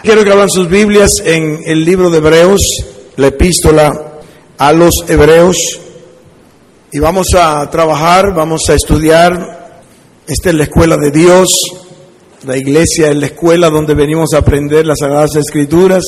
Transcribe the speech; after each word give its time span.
Quiero 0.00 0.22
que 0.22 0.30
abran 0.30 0.48
sus 0.48 0.68
Biblias 0.68 1.10
en 1.24 1.58
el 1.66 1.84
libro 1.84 2.08
de 2.08 2.18
Hebreos, 2.18 2.60
la 3.16 3.26
epístola 3.26 4.20
a 4.56 4.72
los 4.72 4.94
Hebreos. 5.08 5.56
Y 6.92 7.00
vamos 7.00 7.34
a 7.36 7.68
trabajar, 7.68 8.32
vamos 8.32 8.62
a 8.68 8.74
estudiar. 8.74 9.82
Esta 10.24 10.50
es 10.50 10.54
la 10.54 10.62
escuela 10.62 10.96
de 10.96 11.10
Dios. 11.10 11.48
La 12.44 12.56
iglesia 12.56 13.10
es 13.10 13.16
la 13.16 13.26
escuela 13.26 13.70
donde 13.70 13.94
venimos 13.94 14.34
a 14.34 14.38
aprender 14.38 14.86
las 14.86 15.00
Sagradas 15.00 15.34
Escrituras. 15.34 16.04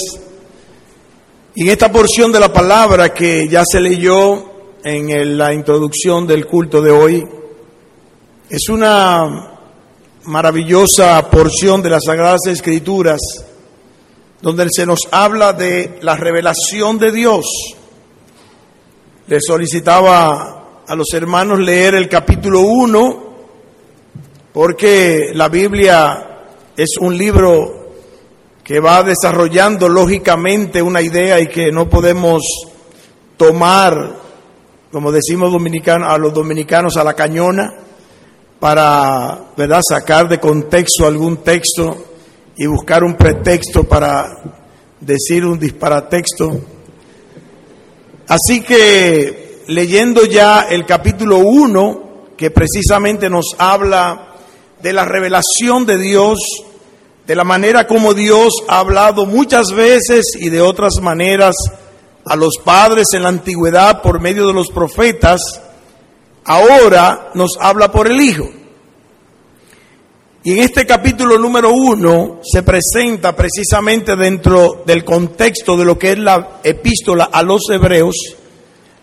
Y 1.56 1.62
en 1.62 1.70
esta 1.70 1.90
porción 1.90 2.30
de 2.30 2.38
la 2.38 2.52
palabra 2.52 3.12
que 3.12 3.48
ya 3.48 3.64
se 3.66 3.80
leyó 3.80 4.50
en 4.84 5.36
la 5.36 5.52
introducción 5.52 6.28
del 6.28 6.46
culto 6.46 6.80
de 6.80 6.92
hoy, 6.92 7.26
es 8.48 8.68
una 8.68 9.58
maravillosa 10.26 11.28
porción 11.28 11.82
de 11.82 11.90
las 11.90 12.04
Sagradas 12.04 12.46
Escrituras 12.46 13.18
donde 14.42 14.66
se 14.70 14.86
nos 14.86 15.00
habla 15.10 15.52
de 15.52 15.98
la 16.02 16.16
revelación 16.16 16.98
de 16.98 17.12
Dios. 17.12 17.44
Le 19.26 19.38
solicitaba 19.40 20.82
a 20.86 20.94
los 20.96 21.12
hermanos 21.12 21.60
leer 21.60 21.94
el 21.94 22.08
capítulo 22.08 22.60
1 22.62 23.30
porque 24.52 25.30
la 25.34 25.48
Biblia 25.48 26.26
es 26.76 26.96
un 27.00 27.16
libro 27.16 27.92
que 28.64 28.80
va 28.80 29.02
desarrollando 29.02 29.88
lógicamente 29.88 30.82
una 30.82 31.02
idea 31.02 31.38
y 31.40 31.48
que 31.48 31.70
no 31.70 31.88
podemos 31.88 32.42
tomar, 33.36 34.16
como 34.90 35.12
decimos 35.12 35.48
a 35.48 36.18
los 36.18 36.34
dominicanos, 36.34 36.96
a 36.96 37.04
la 37.04 37.14
cañona 37.14 37.74
para 38.58 39.38
¿verdad? 39.56 39.80
sacar 39.88 40.28
de 40.28 40.38
contexto 40.38 41.06
algún 41.06 41.38
texto 41.38 42.09
y 42.60 42.66
buscar 42.66 43.02
un 43.02 43.14
pretexto 43.14 43.84
para 43.84 44.36
decir 45.00 45.46
un 45.46 45.58
disparatexto. 45.58 46.60
Así 48.28 48.60
que 48.60 49.62
leyendo 49.68 50.26
ya 50.26 50.66
el 50.68 50.84
capítulo 50.84 51.38
1, 51.38 52.34
que 52.36 52.50
precisamente 52.50 53.30
nos 53.30 53.56
habla 53.56 54.34
de 54.82 54.92
la 54.92 55.06
revelación 55.06 55.86
de 55.86 55.96
Dios, 55.96 56.38
de 57.26 57.34
la 57.34 57.44
manera 57.44 57.86
como 57.86 58.12
Dios 58.12 58.52
ha 58.68 58.80
hablado 58.80 59.24
muchas 59.24 59.68
veces 59.74 60.26
y 60.38 60.50
de 60.50 60.60
otras 60.60 61.00
maneras 61.00 61.56
a 62.26 62.36
los 62.36 62.58
padres 62.62 63.06
en 63.14 63.22
la 63.22 63.30
antigüedad 63.30 64.02
por 64.02 64.20
medio 64.20 64.46
de 64.46 64.52
los 64.52 64.68
profetas, 64.68 65.40
ahora 66.44 67.30
nos 67.32 67.52
habla 67.58 67.90
por 67.90 68.06
el 68.06 68.20
Hijo. 68.20 68.59
Y 70.42 70.52
en 70.52 70.58
este 70.60 70.86
capítulo 70.86 71.36
número 71.36 71.70
uno 71.70 72.40
se 72.42 72.62
presenta 72.62 73.36
precisamente 73.36 74.16
dentro 74.16 74.82
del 74.86 75.04
contexto 75.04 75.76
de 75.76 75.84
lo 75.84 75.98
que 75.98 76.12
es 76.12 76.18
la 76.18 76.60
epístola 76.64 77.28
a 77.30 77.42
los 77.42 77.60
hebreos, 77.70 78.16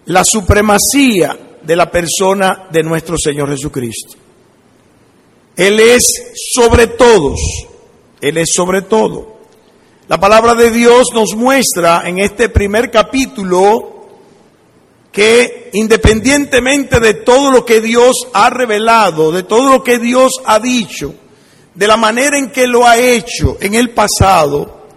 la 0.06 0.24
supremacía 0.24 1.38
de 1.62 1.76
la 1.76 1.92
persona 1.92 2.68
de 2.72 2.82
nuestro 2.82 3.18
Señor 3.20 3.52
Jesucristo. 3.52 4.16
Él 5.56 5.80
es 5.80 6.06
sobre 6.56 6.88
todos, 6.88 7.40
Él 8.20 8.38
es 8.38 8.50
sobre 8.56 8.82
todo. 8.82 9.38
La 10.08 10.20
palabra 10.20 10.56
de 10.56 10.72
Dios 10.72 11.10
nos 11.14 11.36
muestra 11.36 12.02
en 12.06 12.18
este 12.18 12.50
primer 12.50 12.90
capítulo 12.90 13.98
que 15.12 15.70
independientemente 15.74 17.00
de 17.00 17.14
todo 17.14 17.52
lo 17.52 17.64
que 17.64 17.80
Dios 17.80 18.28
ha 18.34 18.50
revelado, 18.50 19.32
de 19.32 19.44
todo 19.44 19.70
lo 19.70 19.84
que 19.84 20.00
Dios 20.00 20.32
ha 20.46 20.60
dicho, 20.60 21.14
de 21.78 21.88
la 21.88 21.96
manera 21.96 22.40
en 22.40 22.50
que 22.50 22.66
lo 22.66 22.88
ha 22.88 22.98
hecho 22.98 23.58
en 23.62 23.76
el 23.76 23.92
pasado, 23.92 24.88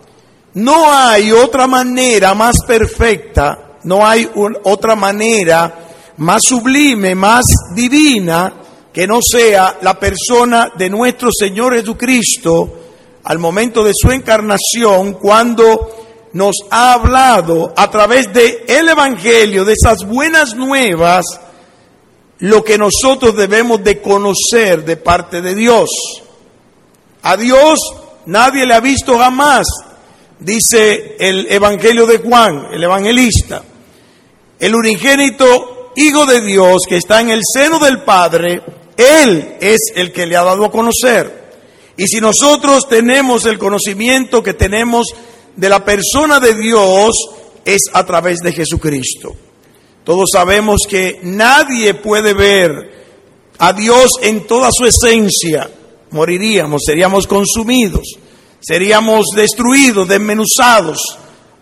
no 0.55 0.91
hay 0.91 1.31
otra 1.31 1.67
manera 1.67 2.33
más 2.33 2.57
perfecta, 2.67 3.77
no 3.85 4.07
hay 4.07 4.27
otra 4.65 4.97
manera 4.97 5.75
más 6.17 6.41
sublime, 6.43 7.15
más 7.15 7.45
divina 7.75 8.55
que 8.95 9.07
no 9.07 9.21
sea 9.21 9.77
la 9.83 10.01
persona 10.01 10.73
de 10.75 10.89
nuestro 10.89 11.29
Señor 11.39 11.75
Jesucristo 11.75 12.79
al 13.25 13.39
momento 13.39 13.85
de 13.85 13.93
su 13.95 14.11
encarnación, 14.11 15.13
cuando 15.13 16.31
nos 16.33 16.57
ha 16.71 16.95
hablado 16.95 17.75
a 17.77 17.91
través 17.91 18.33
de 18.33 18.65
el 18.67 18.89
Evangelio, 18.89 19.67
de 19.67 19.75
esas 19.75 20.07
buenas 20.07 20.55
nuevas, 20.55 21.27
lo 22.39 22.65
que 22.65 22.79
nosotros 22.79 23.37
debemos 23.37 23.85
de 23.85 24.01
conocer 24.01 24.83
de 24.87 24.97
parte 24.97 25.43
de 25.43 25.55
Dios. 25.55 25.91
A 27.23 27.37
Dios 27.37 27.79
nadie 28.27 28.67
le 28.67 28.75
ha 28.75 28.81
visto 28.81 29.19
jamás, 29.19 29.67
dice 30.39 31.17
el 31.19 31.47
Evangelio 31.51 32.07
de 32.07 32.19
Juan, 32.19 32.69
el 32.73 32.83
evangelista. 32.83 33.63
El 34.59 34.75
unigénito 34.75 35.93
Hijo 35.97 36.25
de 36.25 36.41
Dios 36.41 36.83
que 36.89 36.97
está 36.97 37.21
en 37.21 37.31
el 37.31 37.41
seno 37.45 37.79
del 37.79 38.03
Padre, 38.03 38.63
él 38.97 39.57
es 39.61 39.79
el 39.95 40.13
que 40.13 40.27
le 40.27 40.37
ha 40.37 40.45
dado 40.45 40.65
a 40.65 40.71
conocer. 40.71 41.41
Y 41.97 42.07
si 42.07 42.21
nosotros 42.21 42.89
tenemos 42.89 43.45
el 43.45 43.59
conocimiento 43.59 44.43
que 44.43 44.55
tenemos 44.55 45.09
de 45.57 45.69
la 45.69 45.85
persona 45.85 46.39
de 46.39 46.55
Dios, 46.55 47.13
es 47.65 47.83
a 47.93 48.07
través 48.07 48.39
de 48.39 48.53
Jesucristo. 48.53 49.35
Todos 50.05 50.31
sabemos 50.33 50.83
que 50.89 51.19
nadie 51.23 51.95
puede 51.95 52.33
ver 52.33 53.01
a 53.59 53.73
Dios 53.73 54.13
en 54.23 54.47
toda 54.47 54.71
su 54.73 54.87
esencia. 54.87 55.71
Moriríamos, 56.11 56.83
seríamos 56.85 57.27
consumidos, 57.27 58.07
seríamos 58.61 59.27
destruidos, 59.35 60.09
desmenuzados. 60.09 60.99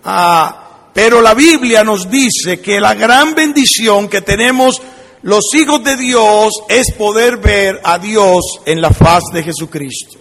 Ah, 0.04 0.91
pero 0.94 1.20
la 1.20 1.34
Biblia 1.34 1.84
nos 1.84 2.10
dice 2.10 2.60
que 2.60 2.81
la 2.81 2.94
gran 2.94 3.34
bendición 3.34 4.09
que 4.09 4.22
tenemos 4.22 4.81
los 5.22 5.44
hijos 5.54 5.82
de 5.84 5.97
Dios 5.97 6.53
es 6.69 6.92
poder 6.97 7.38
ver 7.38 7.81
a 7.84 7.98
Dios 7.98 8.60
en 8.64 8.81
la 8.81 8.91
faz 8.91 9.25
de 9.32 9.42
Jesucristo. 9.42 10.19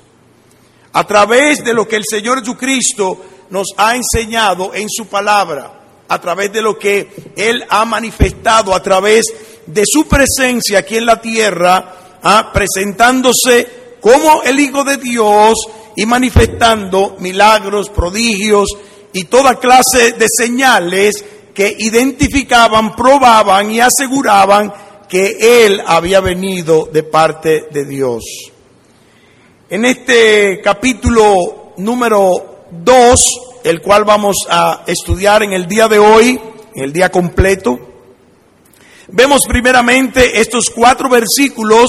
A 0.94 1.06
través 1.06 1.64
de 1.64 1.74
lo 1.74 1.88
que 1.88 1.96
el 1.96 2.04
Señor 2.10 2.40
Jesucristo 2.40 3.24
nos 3.50 3.68
ha 3.78 3.96
enseñado 3.96 4.74
en 4.74 4.90
su 4.90 5.08
palabra, 5.08 5.74
a 6.08 6.20
través 6.20 6.52
de 6.52 6.62
lo 6.62 6.78
que 6.78 7.34
Él 7.36 7.64
ha 7.70 7.86
manifestado, 7.86 8.74
a 8.74 8.82
través 8.82 9.26
de 9.66 9.84
su 9.86 10.08
presencia 10.08 10.80
aquí 10.80 10.98
en 10.98 11.06
la 11.06 11.22
tierra, 11.22 12.20
ah, 12.24 12.52
presentándose 12.52 13.87
como 14.02 14.44
el 14.44 14.60
Hijo 14.60 14.84
de 14.84 14.98
Dios 14.98 15.56
y 15.96 16.06
manifestando 16.06 17.16
milagros, 17.20 17.90
prodigios 17.90 18.70
y 19.14 19.26
toda 19.26 19.60
clase 19.60 20.14
de 20.14 20.28
señales 20.30 21.24
que 21.54 21.76
identificaban, 21.80 22.96
probaban 22.96 23.72
y 23.72 23.80
aseguraban 23.80 24.72
que 25.10 25.66
Él 25.66 25.82
había 25.86 26.20
venido 26.20 26.88
de 26.92 27.04
parte 27.04 27.68
de 27.72 27.86
Dios. 27.86 28.24
En 29.70 29.86
este 29.86 30.62
capítulo 30.62 31.74
número 31.78 32.68
2, 32.72 33.22
el 33.64 33.82
cual 33.82 34.04
vamos 34.04 34.36
a 34.50 34.84
estudiar 34.86 35.44
en 35.44 35.54
el 35.54 35.68
día 35.68 35.88
de 35.88 36.00
hoy, 36.00 36.40
en 36.76 36.84
el 36.84 36.94
día 36.94 37.10
completo, 37.10 37.80
vemos 39.08 39.42
primeramente 39.48 40.40
estos 40.40 40.70
cuatro 40.70 41.10
versículos 41.10 41.88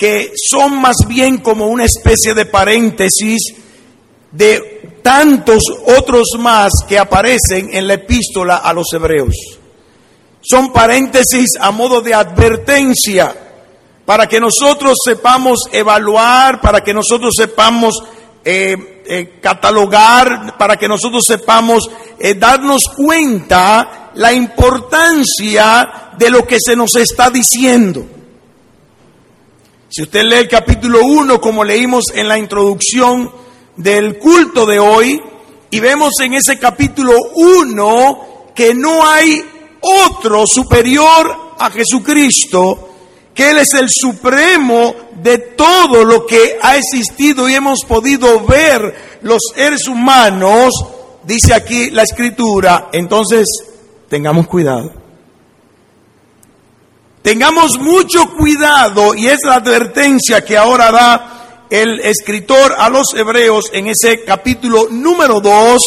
que 0.00 0.32
son 0.34 0.80
más 0.80 0.96
bien 1.06 1.38
como 1.38 1.66
una 1.66 1.84
especie 1.84 2.32
de 2.32 2.46
paréntesis 2.46 3.54
de 4.32 4.98
tantos 5.02 5.62
otros 5.98 6.28
más 6.38 6.72
que 6.88 6.98
aparecen 6.98 7.68
en 7.74 7.86
la 7.86 7.94
epístola 7.94 8.56
a 8.56 8.72
los 8.72 8.86
hebreos 8.94 9.34
son 10.40 10.72
paréntesis 10.72 11.50
a 11.60 11.70
modo 11.70 12.00
de 12.00 12.14
advertencia 12.14 13.34
para 14.06 14.26
que 14.26 14.40
nosotros 14.40 14.96
sepamos 15.04 15.60
evaluar, 15.70 16.62
para 16.62 16.80
que 16.80 16.94
nosotros 16.94 17.34
sepamos 17.36 18.02
eh, 18.42 19.02
eh, 19.06 19.38
catalogar, 19.40 20.56
para 20.56 20.76
que 20.76 20.88
nosotros 20.88 21.24
sepamos 21.26 21.90
eh, 22.18 22.34
darnos 22.34 22.88
cuenta 22.88 24.10
la 24.14 24.32
importancia 24.32 26.12
de 26.16 26.30
lo 26.30 26.46
que 26.46 26.56
se 26.58 26.74
nos 26.74 26.96
está 26.96 27.28
diciendo. 27.28 28.19
Si 29.92 30.02
usted 30.02 30.22
lee 30.22 30.36
el 30.36 30.48
capítulo 30.48 31.00
1, 31.04 31.40
como 31.40 31.64
leímos 31.64 32.04
en 32.14 32.28
la 32.28 32.38
introducción 32.38 33.28
del 33.76 34.18
culto 34.18 34.64
de 34.64 34.78
hoy, 34.78 35.20
y 35.68 35.80
vemos 35.80 36.12
en 36.22 36.34
ese 36.34 36.60
capítulo 36.60 37.16
1 37.34 38.52
que 38.54 38.72
no 38.72 39.04
hay 39.04 39.42
otro 39.80 40.44
superior 40.46 41.54
a 41.58 41.70
Jesucristo, 41.70 42.88
que 43.34 43.50
Él 43.50 43.58
es 43.58 43.74
el 43.74 43.88
supremo 43.90 44.94
de 45.20 45.38
todo 45.38 46.04
lo 46.04 46.24
que 46.24 46.56
ha 46.62 46.76
existido 46.76 47.48
y 47.48 47.56
hemos 47.56 47.84
podido 47.84 48.46
ver 48.46 49.18
los 49.22 49.40
seres 49.52 49.88
humanos, 49.88 50.72
dice 51.24 51.52
aquí 51.52 51.90
la 51.90 52.04
escritura, 52.04 52.90
entonces 52.92 53.44
tengamos 54.08 54.46
cuidado. 54.46 54.99
Tengamos 57.22 57.78
mucho 57.78 58.30
cuidado 58.34 59.14
y 59.14 59.26
es 59.28 59.40
la 59.44 59.56
advertencia 59.56 60.42
que 60.42 60.56
ahora 60.56 60.90
da 60.90 61.66
el 61.68 62.00
escritor 62.00 62.74
a 62.78 62.88
los 62.88 63.08
hebreos 63.14 63.66
en 63.72 63.88
ese 63.88 64.24
capítulo 64.24 64.88
número 64.90 65.40
2 65.40 65.82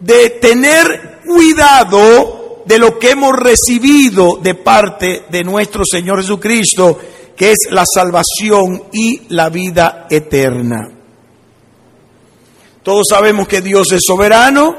de 0.00 0.30
tener 0.30 1.20
cuidado 1.26 2.62
de 2.64 2.78
lo 2.78 2.98
que 2.98 3.10
hemos 3.10 3.36
recibido 3.36 4.38
de 4.42 4.54
parte 4.54 5.24
de 5.28 5.44
nuestro 5.44 5.84
Señor 5.84 6.22
Jesucristo, 6.22 6.98
que 7.36 7.52
es 7.52 7.68
la 7.70 7.84
salvación 7.84 8.84
y 8.92 9.22
la 9.28 9.50
vida 9.50 10.06
eterna. 10.08 10.90
Todos 12.82 13.06
sabemos 13.10 13.46
que 13.46 13.60
Dios 13.60 13.92
es 13.92 14.00
soberano, 14.06 14.74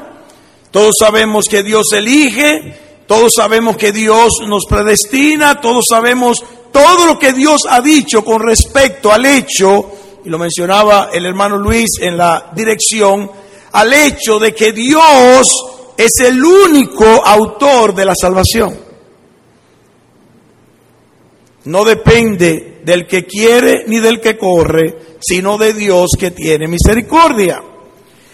todos 0.72 0.94
sabemos 0.98 1.46
que 1.48 1.62
Dios 1.62 1.92
elige, 1.92 2.91
todos 3.06 3.32
sabemos 3.36 3.76
que 3.76 3.92
Dios 3.92 4.32
nos 4.46 4.64
predestina, 4.66 5.60
todos 5.60 5.84
sabemos 5.88 6.42
todo 6.72 7.06
lo 7.06 7.18
que 7.18 7.32
Dios 7.32 7.62
ha 7.68 7.80
dicho 7.80 8.24
con 8.24 8.40
respecto 8.40 9.12
al 9.12 9.26
hecho, 9.26 9.90
y 10.24 10.30
lo 10.30 10.38
mencionaba 10.38 11.10
el 11.12 11.26
hermano 11.26 11.58
Luis 11.58 11.90
en 12.00 12.16
la 12.16 12.50
dirección, 12.54 13.30
al 13.72 13.92
hecho 13.92 14.38
de 14.38 14.54
que 14.54 14.72
Dios 14.72 15.48
es 15.96 16.20
el 16.20 16.42
único 16.42 17.04
autor 17.04 17.94
de 17.94 18.04
la 18.04 18.14
salvación. 18.14 18.78
No 21.64 21.84
depende 21.84 22.80
del 22.84 23.06
que 23.06 23.24
quiere 23.24 23.84
ni 23.86 24.00
del 24.00 24.20
que 24.20 24.36
corre, 24.36 25.16
sino 25.20 25.58
de 25.58 25.72
Dios 25.72 26.10
que 26.18 26.32
tiene 26.32 26.66
misericordia. 26.66 27.62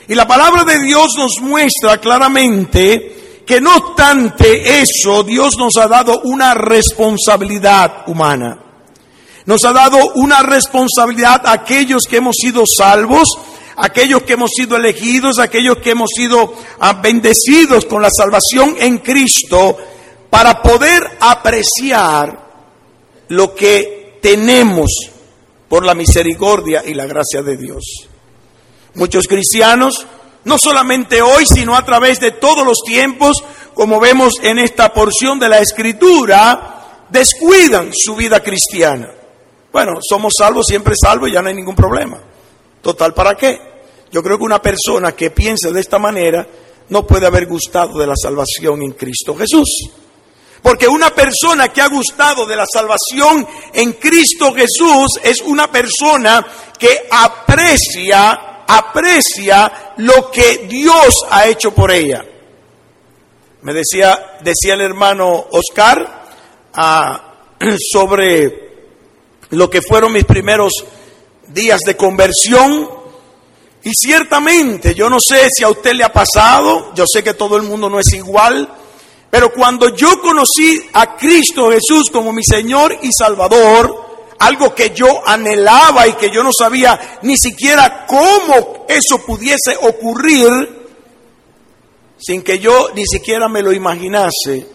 Y 0.06 0.14
la 0.14 0.26
palabra 0.26 0.64
de 0.64 0.78
Dios 0.80 1.08
nos 1.18 1.40
muestra 1.42 1.98
claramente 1.98 3.27
que 3.48 3.62
no 3.62 3.74
obstante 3.76 4.82
eso, 4.82 5.22
Dios 5.22 5.56
nos 5.56 5.78
ha 5.78 5.88
dado 5.88 6.20
una 6.24 6.52
responsabilidad 6.52 8.06
humana. 8.06 8.58
Nos 9.46 9.64
ha 9.64 9.72
dado 9.72 9.96
una 10.16 10.42
responsabilidad 10.42 11.46
a 11.46 11.52
aquellos 11.52 12.02
que 12.02 12.18
hemos 12.18 12.36
sido 12.36 12.64
salvos, 12.66 13.26
aquellos 13.76 14.24
que 14.24 14.34
hemos 14.34 14.50
sido 14.50 14.76
elegidos, 14.76 15.38
aquellos 15.38 15.78
que 15.78 15.92
hemos 15.92 16.10
sido 16.14 16.52
ah, 16.78 17.00
bendecidos 17.02 17.86
con 17.86 18.02
la 18.02 18.10
salvación 18.14 18.76
en 18.78 18.98
Cristo, 18.98 19.78
para 20.28 20.60
poder 20.60 21.02
apreciar 21.18 22.50
lo 23.28 23.54
que 23.54 24.18
tenemos 24.20 24.90
por 25.70 25.86
la 25.86 25.94
misericordia 25.94 26.82
y 26.84 26.92
la 26.92 27.06
gracia 27.06 27.40
de 27.40 27.56
Dios. 27.56 28.08
Muchos 28.92 29.26
cristianos, 29.26 30.06
no 30.48 30.56
solamente 30.58 31.20
hoy, 31.20 31.44
sino 31.46 31.76
a 31.76 31.84
través 31.84 32.18
de 32.18 32.30
todos 32.32 32.66
los 32.66 32.78
tiempos, 32.84 33.44
como 33.74 34.00
vemos 34.00 34.34
en 34.42 34.58
esta 34.58 34.92
porción 34.92 35.38
de 35.38 35.50
la 35.50 35.58
Escritura, 35.58 37.04
descuidan 37.10 37.90
su 37.92 38.16
vida 38.16 38.42
cristiana. 38.42 39.10
Bueno, 39.70 39.98
somos 40.00 40.32
salvos, 40.38 40.66
siempre 40.66 40.94
salvos 41.00 41.30
ya 41.30 41.42
no 41.42 41.50
hay 41.50 41.54
ningún 41.54 41.76
problema. 41.76 42.18
Total, 42.80 43.12
¿para 43.12 43.36
qué? 43.36 43.60
Yo 44.10 44.22
creo 44.22 44.38
que 44.38 44.44
una 44.44 44.62
persona 44.62 45.12
que 45.12 45.30
piense 45.30 45.70
de 45.70 45.80
esta 45.80 45.98
manera 45.98 46.46
no 46.88 47.06
puede 47.06 47.26
haber 47.26 47.46
gustado 47.46 47.98
de 47.98 48.06
la 48.06 48.16
salvación 48.16 48.82
en 48.82 48.92
Cristo 48.92 49.36
Jesús. 49.36 49.68
Porque 50.62 50.88
una 50.88 51.10
persona 51.10 51.68
que 51.68 51.82
ha 51.82 51.88
gustado 51.88 52.46
de 52.46 52.56
la 52.56 52.64
salvación 52.66 53.46
en 53.74 53.92
Cristo 53.92 54.54
Jesús 54.54 55.20
es 55.22 55.42
una 55.42 55.70
persona 55.70 56.44
que 56.78 57.06
aprecia, 57.10 58.57
aprecia 58.68 59.94
lo 59.96 60.30
que 60.30 60.66
Dios 60.68 61.14
ha 61.30 61.46
hecho 61.46 61.74
por 61.74 61.90
ella. 61.90 62.24
Me 63.62 63.72
decía, 63.74 64.38
decía 64.42 64.74
el 64.74 64.82
hermano 64.82 65.46
Oscar 65.50 66.26
ah, 66.74 67.34
sobre 67.92 68.68
lo 69.50 69.68
que 69.68 69.82
fueron 69.82 70.12
mis 70.12 70.24
primeros 70.24 70.72
días 71.48 71.80
de 71.80 71.96
conversión. 71.96 72.88
Y 73.82 73.92
ciertamente, 73.94 74.94
yo 74.94 75.08
no 75.08 75.18
sé 75.18 75.48
si 75.50 75.64
a 75.64 75.70
usted 75.70 75.94
le 75.94 76.04
ha 76.04 76.12
pasado, 76.12 76.92
yo 76.94 77.04
sé 77.10 77.24
que 77.24 77.34
todo 77.34 77.56
el 77.56 77.62
mundo 77.62 77.88
no 77.88 77.98
es 77.98 78.12
igual, 78.12 78.68
pero 79.30 79.52
cuando 79.52 79.94
yo 79.94 80.20
conocí 80.20 80.88
a 80.92 81.16
Cristo 81.16 81.70
Jesús 81.70 82.10
como 82.12 82.32
mi 82.32 82.42
Señor 82.44 82.98
y 83.00 83.10
Salvador, 83.12 84.07
algo 84.38 84.74
que 84.74 84.90
yo 84.90 85.22
anhelaba 85.26 86.06
y 86.06 86.14
que 86.14 86.30
yo 86.30 86.42
no 86.42 86.50
sabía 86.56 87.18
ni 87.22 87.36
siquiera 87.36 88.06
cómo 88.06 88.86
eso 88.88 89.24
pudiese 89.24 89.76
ocurrir, 89.82 90.86
sin 92.18 92.42
que 92.42 92.58
yo 92.58 92.90
ni 92.94 93.04
siquiera 93.04 93.48
me 93.48 93.62
lo 93.62 93.72
imaginase, 93.72 94.66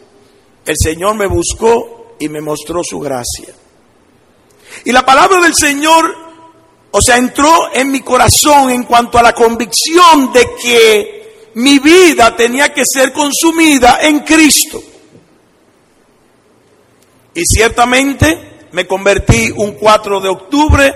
el 0.66 0.76
Señor 0.78 1.16
me 1.16 1.28
buscó 1.28 2.16
y 2.20 2.30
me 2.30 2.42
mostró 2.42 2.82
su 2.84 3.00
gracia. 3.00 3.54
Y 4.86 4.92
la 4.92 5.06
palabra 5.06 5.42
del 5.42 5.54
Señor, 5.54 6.16
o 6.92 7.02
sea, 7.02 7.18
entró 7.18 7.74
en 7.74 7.92
mi 7.92 8.02
corazón 8.02 8.70
en 8.70 8.84
cuanto 8.84 9.18
a 9.18 9.24
la 9.24 9.34
convicción 9.34 10.32
de 10.34 10.56
que 10.62 11.52
mi 11.56 11.80
vida 11.80 12.36
tenía 12.36 12.74
que 12.74 12.84
ser 12.86 13.14
consumida 13.14 14.00
en 14.02 14.20
Cristo. 14.20 14.82
Y 17.36 17.42
ciertamente 17.46 18.53
me 18.74 18.86
convertí 18.88 19.52
un 19.56 19.74
4 19.74 20.20
de 20.20 20.30
octubre 20.30 20.96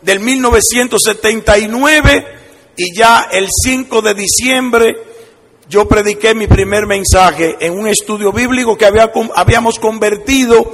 del 0.00 0.20
1979 0.20 2.26
y 2.76 2.96
ya 2.96 3.28
el 3.30 3.48
5 3.50 4.00
de 4.00 4.14
diciembre 4.14 4.96
yo 5.68 5.88
prediqué 5.88 6.32
mi 6.34 6.46
primer 6.46 6.86
mensaje 6.86 7.56
en 7.58 7.76
un 7.76 7.88
estudio 7.88 8.32
bíblico 8.32 8.78
que 8.78 8.86
habíamos 8.86 9.80
convertido 9.80 10.72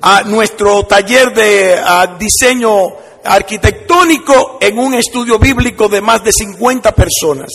a 0.00 0.22
nuestro 0.22 0.82
taller 0.84 1.32
de 1.32 1.80
diseño 2.18 2.94
arquitectónico 3.24 4.58
en 4.60 4.80
un 4.80 4.94
estudio 4.94 5.38
bíblico 5.38 5.88
de 5.88 6.00
más 6.00 6.24
de 6.24 6.32
50 6.32 6.92
personas. 6.96 7.52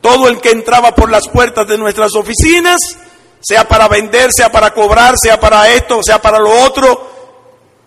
Todo 0.00 0.28
el 0.28 0.40
que 0.40 0.52
entraba 0.52 0.94
por 0.94 1.10
las 1.10 1.28
puertas 1.28 1.68
de 1.68 1.76
nuestras 1.76 2.14
oficinas, 2.14 2.78
sea 3.40 3.66
para 3.68 3.88
vender, 3.88 4.30
sea 4.32 4.50
para 4.50 4.72
cobrar, 4.72 5.14
sea 5.20 5.38
para 5.38 5.70
esto, 5.70 6.02
sea 6.02 6.20
para 6.20 6.38
lo 6.38 6.50
otro, 6.62 7.16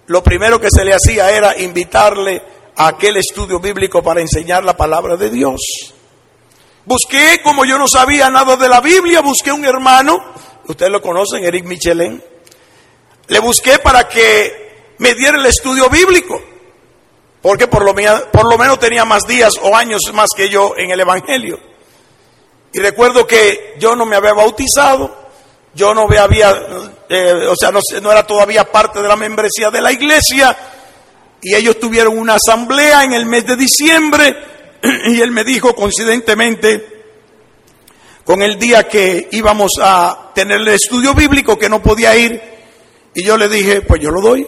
lo 0.07 0.23
primero 0.23 0.59
que 0.59 0.69
se 0.71 0.83
le 0.83 0.93
hacía 0.93 1.29
era 1.31 1.57
invitarle 1.59 2.41
a 2.75 2.87
aquel 2.87 3.17
estudio 3.17 3.59
bíblico 3.59 4.01
para 4.01 4.21
enseñar 4.21 4.63
la 4.63 4.75
palabra 4.75 5.17
de 5.17 5.29
Dios. 5.29 5.59
Busqué, 6.85 7.41
como 7.43 7.65
yo 7.65 7.77
no 7.77 7.87
sabía 7.87 8.29
nada 8.29 8.55
de 8.55 8.69
la 8.69 8.81
Biblia, 8.81 9.21
busqué 9.21 9.51
un 9.51 9.65
hermano, 9.65 10.33
ustedes 10.67 10.91
lo 10.91 11.01
conocen, 11.01 11.43
Eric 11.43 11.65
Michelin, 11.65 12.23
le 13.27 13.39
busqué 13.39 13.77
para 13.77 14.07
que 14.07 14.93
me 14.97 15.13
diera 15.13 15.37
el 15.37 15.45
estudio 15.45 15.89
bíblico, 15.89 16.41
porque 17.41 17.67
por 17.67 17.83
lo, 17.83 17.93
por 18.31 18.49
lo 18.49 18.57
menos 18.57 18.79
tenía 18.79 19.05
más 19.05 19.27
días 19.27 19.53
o 19.61 19.75
años 19.75 20.01
más 20.13 20.29
que 20.35 20.49
yo 20.49 20.73
en 20.77 20.89
el 20.89 20.99
Evangelio. 20.99 21.59
Y 22.71 22.79
recuerdo 22.79 23.27
que 23.27 23.75
yo 23.77 23.95
no 23.95 24.05
me 24.05 24.15
había 24.15 24.33
bautizado, 24.33 25.15
yo 25.79 25.93
no 25.93 26.01
había, 26.01 26.51
eh, 27.07 27.47
o 27.47 27.55
sea, 27.55 27.71
no, 27.71 27.79
no 28.01 28.11
era 28.11 28.27
todavía 28.27 28.69
parte 28.69 29.01
de 29.01 29.07
la 29.07 29.15
membresía 29.15 29.71
de 29.71 29.79
la 29.79 29.93
iglesia, 29.93 30.55
y 31.41 31.55
ellos 31.55 31.79
tuvieron 31.79 32.17
una 32.17 32.35
asamblea 32.35 33.05
en 33.05 33.13
el 33.13 33.25
mes 33.25 33.45
de 33.45 33.55
diciembre, 33.55 34.35
y 35.05 35.21
él 35.21 35.31
me 35.31 35.45
dijo 35.45 35.73
coincidentemente, 35.73 36.99
con 38.25 38.41
el 38.41 38.59
día 38.59 38.89
que 38.89 39.29
íbamos 39.31 39.71
a 39.81 40.31
tener 40.35 40.59
el 40.59 40.67
estudio 40.67 41.13
bíblico, 41.13 41.57
que 41.57 41.69
no 41.69 41.81
podía 41.81 42.13
ir, 42.17 42.41
y 43.15 43.23
yo 43.23 43.37
le 43.37 43.47
dije, 43.47 43.81
pues 43.81 44.01
yo 44.01 44.11
lo 44.11 44.19
doy. 44.19 44.45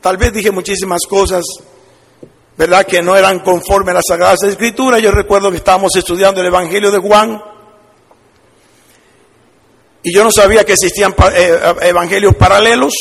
Tal 0.00 0.16
vez 0.16 0.32
dije 0.32 0.50
muchísimas 0.50 1.02
cosas 1.06 1.44
¿verdad? 2.56 2.84
Que 2.84 3.02
no 3.02 3.14
eran 3.14 3.38
conforme 3.38 3.92
a 3.92 3.94
las 3.94 4.04
Sagradas 4.08 4.42
Escrituras. 4.42 5.00
Yo 5.00 5.12
recuerdo 5.12 5.48
que 5.48 5.58
estábamos 5.58 5.94
estudiando 5.94 6.40
el 6.40 6.48
Evangelio 6.48 6.90
de 6.90 6.98
Juan 6.98 7.40
y 10.08 10.14
yo 10.14 10.24
no 10.24 10.32
sabía 10.32 10.64
que 10.64 10.72
existían 10.72 11.14
eh, 11.34 11.74
evangelios 11.82 12.34
paralelos. 12.34 12.94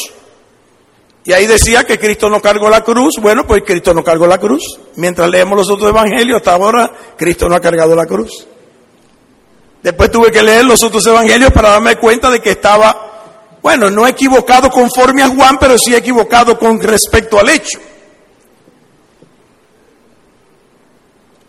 Y 1.24 1.32
ahí 1.32 1.48
decía 1.48 1.86
que 1.86 1.98
Cristo 1.98 2.30
no 2.30 2.42
cargó 2.42 2.70
la 2.70 2.84
cruz. 2.84 3.16
Bueno, 3.22 3.48
pues 3.48 3.64
Cristo 3.66 3.94
no 3.94 4.04
cargó 4.04 4.28
la 4.28 4.38
cruz. 4.38 4.78
Mientras 4.98 5.30
leemos 5.30 5.58
los 5.58 5.70
otros 5.70 5.90
evangelios, 5.90 6.38
hasta 6.38 6.54
ahora 6.54 6.92
Cristo 7.18 7.48
no 7.48 7.56
ha 7.56 7.62
cargado 7.62 7.96
la 7.96 8.06
cruz. 8.06 8.46
Después 9.82 10.12
tuve 10.12 10.32
que 10.32 10.44
leer 10.44 10.66
los 10.66 10.84
otros 10.84 11.06
evangelios 11.08 11.52
para 11.52 11.70
darme 11.70 11.96
cuenta 11.96 12.30
de 12.30 12.42
que 12.42 12.52
estaba, 12.52 13.60
bueno, 13.62 13.90
no 13.90 14.06
equivocado 14.06 14.70
conforme 14.70 15.24
a 15.24 15.30
Juan, 15.30 15.58
pero 15.58 15.78
sí 15.78 15.96
equivocado 15.96 16.60
con 16.60 16.82
respecto 16.82 17.40
al 17.40 17.48
hecho. 17.48 17.80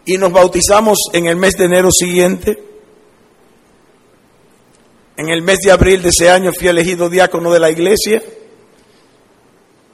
y 0.08 0.16
nos 0.16 0.32
bautizamos 0.32 0.96
en 1.12 1.26
el 1.26 1.36
mes 1.36 1.52
de 1.58 1.66
enero 1.66 1.90
siguiente. 1.92 2.58
En 5.18 5.28
el 5.30 5.42
mes 5.42 5.58
de 5.58 5.72
abril 5.72 6.00
de 6.00 6.10
ese 6.10 6.30
año 6.30 6.52
fui 6.56 6.68
elegido 6.68 7.10
diácono 7.10 7.52
de 7.52 7.58
la 7.58 7.68
iglesia 7.72 8.22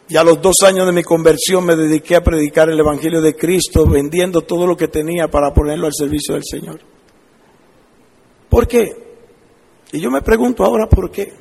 y 0.06 0.18
a 0.18 0.22
los 0.22 0.42
dos 0.42 0.56
años 0.66 0.84
de 0.84 0.92
mi 0.92 1.02
conversión 1.02 1.64
me 1.64 1.74
dediqué 1.76 2.16
a 2.16 2.22
predicar 2.22 2.68
el 2.68 2.78
Evangelio 2.78 3.22
de 3.22 3.34
Cristo 3.34 3.86
vendiendo 3.86 4.42
todo 4.42 4.66
lo 4.66 4.76
que 4.76 4.88
tenía 4.88 5.28
para 5.28 5.54
ponerlo 5.54 5.86
al 5.86 5.94
servicio 5.94 6.34
del 6.34 6.44
Señor. 6.44 6.78
¿Por 8.50 8.68
qué? 8.68 8.94
Y 9.92 9.98
yo 9.98 10.10
me 10.10 10.20
pregunto 10.20 10.62
ahora 10.62 10.86
por 10.90 11.10
qué. 11.10 11.32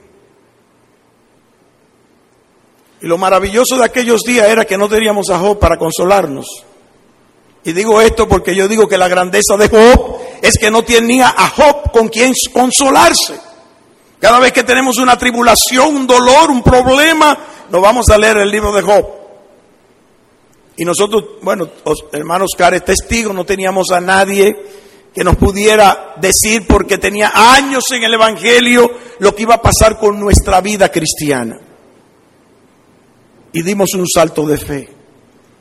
Y 3.01 3.07
lo 3.07 3.17
maravilloso 3.17 3.75
de 3.77 3.83
aquellos 3.83 4.21
días 4.21 4.47
era 4.47 4.63
que 4.63 4.77
no 4.77 4.87
teníamos 4.87 5.29
a 5.29 5.39
Job 5.39 5.59
para 5.59 5.77
consolarnos. 5.77 6.45
Y 7.65 7.73
digo 7.73 7.99
esto 7.99 8.29
porque 8.29 8.55
yo 8.55 8.69
digo 8.69 8.87
que 8.87 8.97
la 8.97 9.09
grandeza 9.09 9.57
de 9.57 9.67
Job 9.67 10.19
es 10.41 10.57
que 10.57 10.71
no 10.71 10.85
tenía 10.85 11.35
a 11.35 11.49
Job 11.49 11.91
con 11.91 12.07
quien 12.07 12.31
consolarse. 12.53 13.42
Cada 14.23 14.39
vez 14.39 14.53
que 14.53 14.63
tenemos 14.63 14.99
una 14.99 15.17
tribulación, 15.17 15.97
un 15.97 16.07
dolor, 16.07 16.49
un 16.49 16.63
problema, 16.63 17.37
nos 17.69 17.81
vamos 17.81 18.09
a 18.09 18.17
leer 18.17 18.37
el 18.37 18.49
libro 18.49 18.71
de 18.71 18.81
Job. 18.81 19.05
Y 20.77 20.85
nosotros, 20.85 21.25
bueno, 21.41 21.67
hermanos 22.13 22.51
Oscar 22.53 22.73
es 22.73 22.85
testigo, 22.85 23.33
no 23.33 23.43
teníamos 23.43 23.91
a 23.91 23.99
nadie 23.99 24.55
que 25.13 25.25
nos 25.25 25.35
pudiera 25.35 26.13
decir, 26.21 26.65
porque 26.65 26.97
tenía 26.97 27.33
años 27.35 27.83
en 27.91 28.03
el 28.03 28.13
Evangelio, 28.13 28.89
lo 29.19 29.35
que 29.35 29.41
iba 29.41 29.55
a 29.55 29.61
pasar 29.61 29.99
con 29.99 30.17
nuestra 30.17 30.61
vida 30.61 30.89
cristiana. 30.89 31.59
Y 33.51 33.61
dimos 33.61 33.93
un 33.93 34.07
salto 34.07 34.47
de 34.47 34.57
fe. 34.57 34.89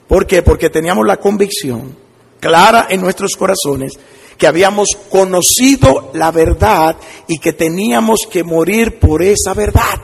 ¿Por 0.07 0.25
qué? 0.25 0.43
Porque 0.43 0.71
teníamos 0.71 1.05
la 1.05 1.17
convicción 1.17 1.97
clara 2.39 2.87
en 2.91 3.01
nuestros 3.01 3.35
corazones 3.35 3.99
que 4.39 4.47
habíamos 4.47 4.89
conocido 5.11 6.11
la 6.15 6.31
verdad 6.31 6.97
y 7.29 7.39
que 7.39 7.53
teníamos 7.53 8.21
que 8.31 8.45
morir 8.45 8.99
por 8.99 9.23
esa 9.23 9.55
verdad. 9.55 10.01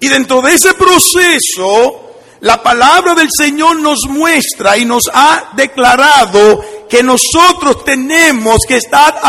Y 0.00 0.08
dentro 0.08 0.42
de 0.42 0.54
ese 0.54 0.74
proceso, 0.74 2.02
la 2.40 2.60
palabra 2.60 3.14
del 3.14 3.28
Señor 3.30 3.80
nos 3.80 4.00
muestra 4.08 4.76
y 4.76 4.84
nos 4.84 5.04
ha 5.14 5.52
declarado 5.54 6.60
que 6.90 7.02
nosotros 7.02 7.84
tenemos 7.84 8.58
que 8.66 8.78
estar, 8.78 9.20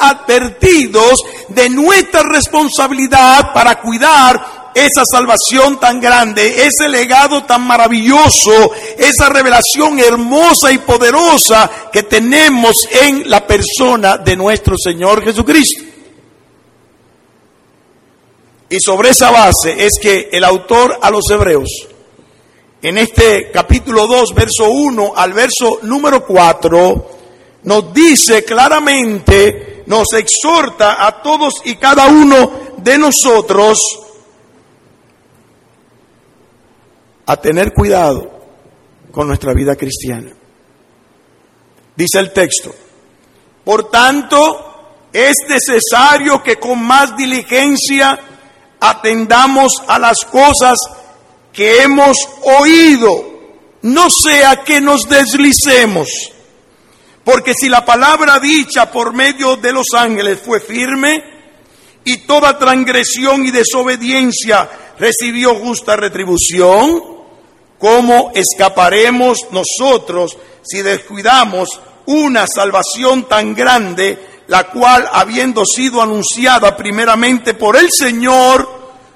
advertidos 0.00 1.18
de 1.48 1.68
nuestra 1.68 2.22
responsabilidad 2.22 3.52
para 3.52 3.80
cuidar 3.80 4.55
esa 4.76 5.04
salvación 5.10 5.80
tan 5.80 5.98
grande, 6.00 6.66
ese 6.66 6.86
legado 6.86 7.44
tan 7.44 7.66
maravilloso, 7.66 8.72
esa 8.98 9.30
revelación 9.30 9.98
hermosa 9.98 10.70
y 10.70 10.76
poderosa 10.76 11.70
que 11.90 12.02
tenemos 12.02 12.86
en 12.90 13.30
la 13.30 13.46
persona 13.46 14.18
de 14.18 14.36
nuestro 14.36 14.76
Señor 14.76 15.24
Jesucristo. 15.24 15.82
Y 18.68 18.76
sobre 18.78 19.10
esa 19.10 19.30
base 19.30 19.86
es 19.86 19.98
que 19.98 20.28
el 20.30 20.44
autor 20.44 20.98
a 21.00 21.10
los 21.10 21.24
hebreos, 21.30 21.88
en 22.82 22.98
este 22.98 23.50
capítulo 23.50 24.06
2, 24.06 24.34
verso 24.34 24.68
1 24.70 25.14
al 25.16 25.32
verso 25.32 25.78
número 25.84 26.26
4, 26.26 27.10
nos 27.62 27.94
dice 27.94 28.44
claramente, 28.44 29.84
nos 29.86 30.12
exhorta 30.12 31.06
a 31.06 31.22
todos 31.22 31.62
y 31.64 31.76
cada 31.76 32.08
uno 32.08 32.50
de 32.76 32.98
nosotros 32.98 33.80
a 37.26 37.36
tener 37.36 37.72
cuidado 37.72 38.32
con 39.10 39.26
nuestra 39.26 39.52
vida 39.52 39.76
cristiana. 39.76 40.32
Dice 41.96 42.18
el 42.18 42.32
texto, 42.32 42.74
por 43.64 43.90
tanto, 43.90 45.08
es 45.12 45.34
necesario 45.48 46.42
que 46.42 46.56
con 46.56 46.82
más 46.82 47.16
diligencia 47.16 48.18
atendamos 48.78 49.72
a 49.88 49.98
las 49.98 50.18
cosas 50.30 50.76
que 51.52 51.82
hemos 51.82 52.16
oído, 52.42 53.10
no 53.82 54.08
sea 54.10 54.62
que 54.62 54.80
nos 54.80 55.08
deslicemos. 55.08 56.08
Porque 57.24 57.54
si 57.58 57.68
la 57.68 57.84
palabra 57.84 58.38
dicha 58.38 58.92
por 58.92 59.12
medio 59.12 59.56
de 59.56 59.72
los 59.72 59.86
ángeles 59.96 60.38
fue 60.44 60.60
firme 60.60 61.24
y 62.04 62.18
toda 62.18 62.58
transgresión 62.58 63.44
y 63.44 63.50
desobediencia 63.50 64.68
recibió 64.98 65.56
justa 65.56 65.96
retribución, 65.96 67.15
¿cómo 67.78 68.32
escaparemos 68.34 69.38
nosotros 69.50 70.36
si 70.62 70.82
descuidamos 70.82 71.68
una 72.06 72.46
salvación 72.46 73.24
tan 73.24 73.54
grande 73.54 74.18
la 74.48 74.64
cual, 74.64 75.08
habiendo 75.12 75.64
sido 75.64 76.00
anunciada 76.00 76.76
primeramente 76.76 77.54
por 77.54 77.76
el 77.76 77.90
Señor, 77.90 78.68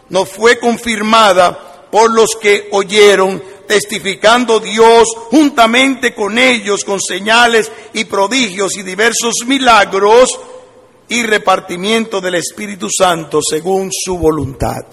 nos 0.08 0.28
fue 0.28 0.58
confirmada 0.58 1.88
por 1.90 2.10
los 2.10 2.30
que 2.40 2.68
oyeron, 2.72 3.42
testificando 3.66 4.58
Dios 4.58 5.08
juntamente 5.30 6.14
con 6.14 6.38
ellos 6.38 6.84
con 6.84 7.00
señales 7.00 7.70
y 7.92 8.04
prodigios 8.04 8.76
y 8.76 8.82
diversos 8.82 9.34
milagros 9.46 10.30
y 11.08 11.22
repartimiento 11.22 12.20
del 12.20 12.36
Espíritu 12.36 12.88
Santo 12.90 13.40
según 13.42 13.90
su 13.92 14.18
voluntad. 14.18 14.84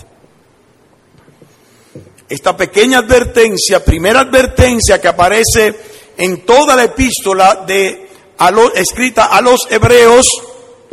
Esta 2.29 2.57
pequeña 2.57 2.99
advertencia, 2.99 3.83
primera 3.83 4.21
advertencia 4.21 4.99
que 4.99 5.07
aparece 5.07 5.73
en 6.17 6.45
toda 6.45 6.75
la 6.75 6.83
epístola 6.83 7.63
de 7.65 8.07
escrita 8.75 9.25
a 9.25 9.41
los 9.41 9.61
hebreos, 9.69 10.27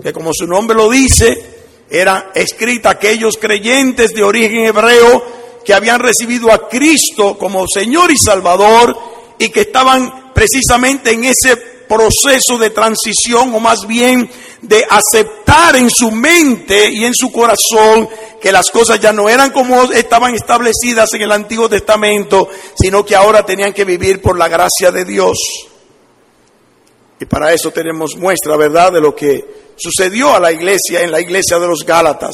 que 0.02 0.12
como 0.12 0.30
su 0.32 0.46
nombre 0.46 0.76
lo 0.76 0.88
dice, 0.88 1.54
era 1.90 2.30
escrita 2.34 2.88
a 2.90 2.92
aquellos 2.92 3.36
creyentes 3.36 4.12
de 4.14 4.22
origen 4.22 4.64
hebreo 4.66 5.24
que 5.64 5.74
habían 5.74 6.00
recibido 6.00 6.52
a 6.52 6.68
Cristo 6.68 7.36
como 7.36 7.66
Señor 7.66 8.10
y 8.10 8.18
Salvador 8.18 8.96
y 9.38 9.48
que 9.48 9.62
estaban 9.62 10.32
precisamente 10.32 11.10
en 11.10 11.24
ese 11.24 11.73
proceso 11.88 12.58
de 12.58 12.70
transición 12.70 13.54
o 13.54 13.60
más 13.60 13.86
bien 13.86 14.28
de 14.62 14.84
aceptar 14.88 15.76
en 15.76 15.90
su 15.90 16.10
mente 16.10 16.90
y 16.90 17.04
en 17.04 17.14
su 17.14 17.30
corazón 17.30 18.08
que 18.40 18.52
las 18.52 18.70
cosas 18.70 19.00
ya 19.00 19.12
no 19.12 19.28
eran 19.28 19.52
como 19.52 19.84
estaban 19.92 20.34
establecidas 20.34 21.12
en 21.14 21.22
el 21.22 21.32
Antiguo 21.32 21.68
Testamento, 21.68 22.48
sino 22.74 23.04
que 23.04 23.16
ahora 23.16 23.44
tenían 23.44 23.72
que 23.72 23.84
vivir 23.84 24.20
por 24.20 24.38
la 24.38 24.48
gracia 24.48 24.90
de 24.90 25.04
Dios. 25.04 25.38
Y 27.20 27.26
para 27.26 27.52
eso 27.52 27.70
tenemos 27.70 28.16
muestra, 28.16 28.56
¿verdad?, 28.56 28.92
de 28.92 29.00
lo 29.00 29.14
que 29.14 29.72
sucedió 29.76 30.34
a 30.34 30.40
la 30.40 30.52
iglesia 30.52 31.02
en 31.02 31.10
la 31.10 31.20
iglesia 31.20 31.58
de 31.58 31.66
los 31.66 31.84
Gálatas, 31.84 32.32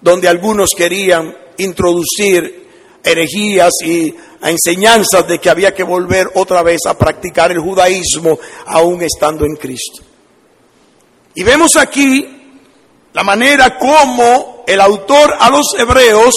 donde 0.00 0.28
algunos 0.28 0.70
querían 0.76 1.36
introducir 1.58 2.63
herejías 3.04 3.72
y 3.84 4.14
enseñanzas 4.42 5.28
de 5.28 5.38
que 5.38 5.50
había 5.50 5.74
que 5.74 5.82
volver 5.82 6.30
otra 6.34 6.62
vez 6.62 6.80
a 6.86 6.96
practicar 6.96 7.52
el 7.52 7.60
judaísmo 7.60 8.38
aún 8.66 9.02
estando 9.02 9.44
en 9.44 9.56
Cristo. 9.56 10.02
Y 11.34 11.42
vemos 11.42 11.76
aquí 11.76 12.60
la 13.12 13.22
manera 13.22 13.78
como 13.78 14.64
el 14.66 14.80
autor 14.80 15.34
a 15.38 15.50
los 15.50 15.74
hebreos 15.78 16.34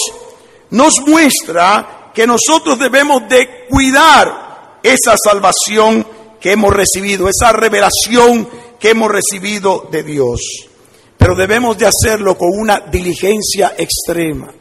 nos 0.71 0.99
muestra 1.05 2.11
que 2.13 2.27
nosotros 2.27 2.77
debemos 2.77 3.27
de 3.29 3.65
cuidar 3.69 4.79
esa 4.83 5.15
salvación 5.17 6.05
que 6.39 6.51
hemos 6.51 6.73
recibido, 6.73 7.29
esa 7.29 7.51
revelación 7.51 8.47
que 8.79 8.91
hemos 8.91 9.11
recibido 9.11 9.87
de 9.91 10.03
Dios. 10.03 10.39
Pero 11.17 11.35
debemos 11.35 11.77
de 11.77 11.87
hacerlo 11.87 12.37
con 12.37 12.49
una 12.53 12.79
diligencia 12.79 13.73
extrema. 13.77 14.53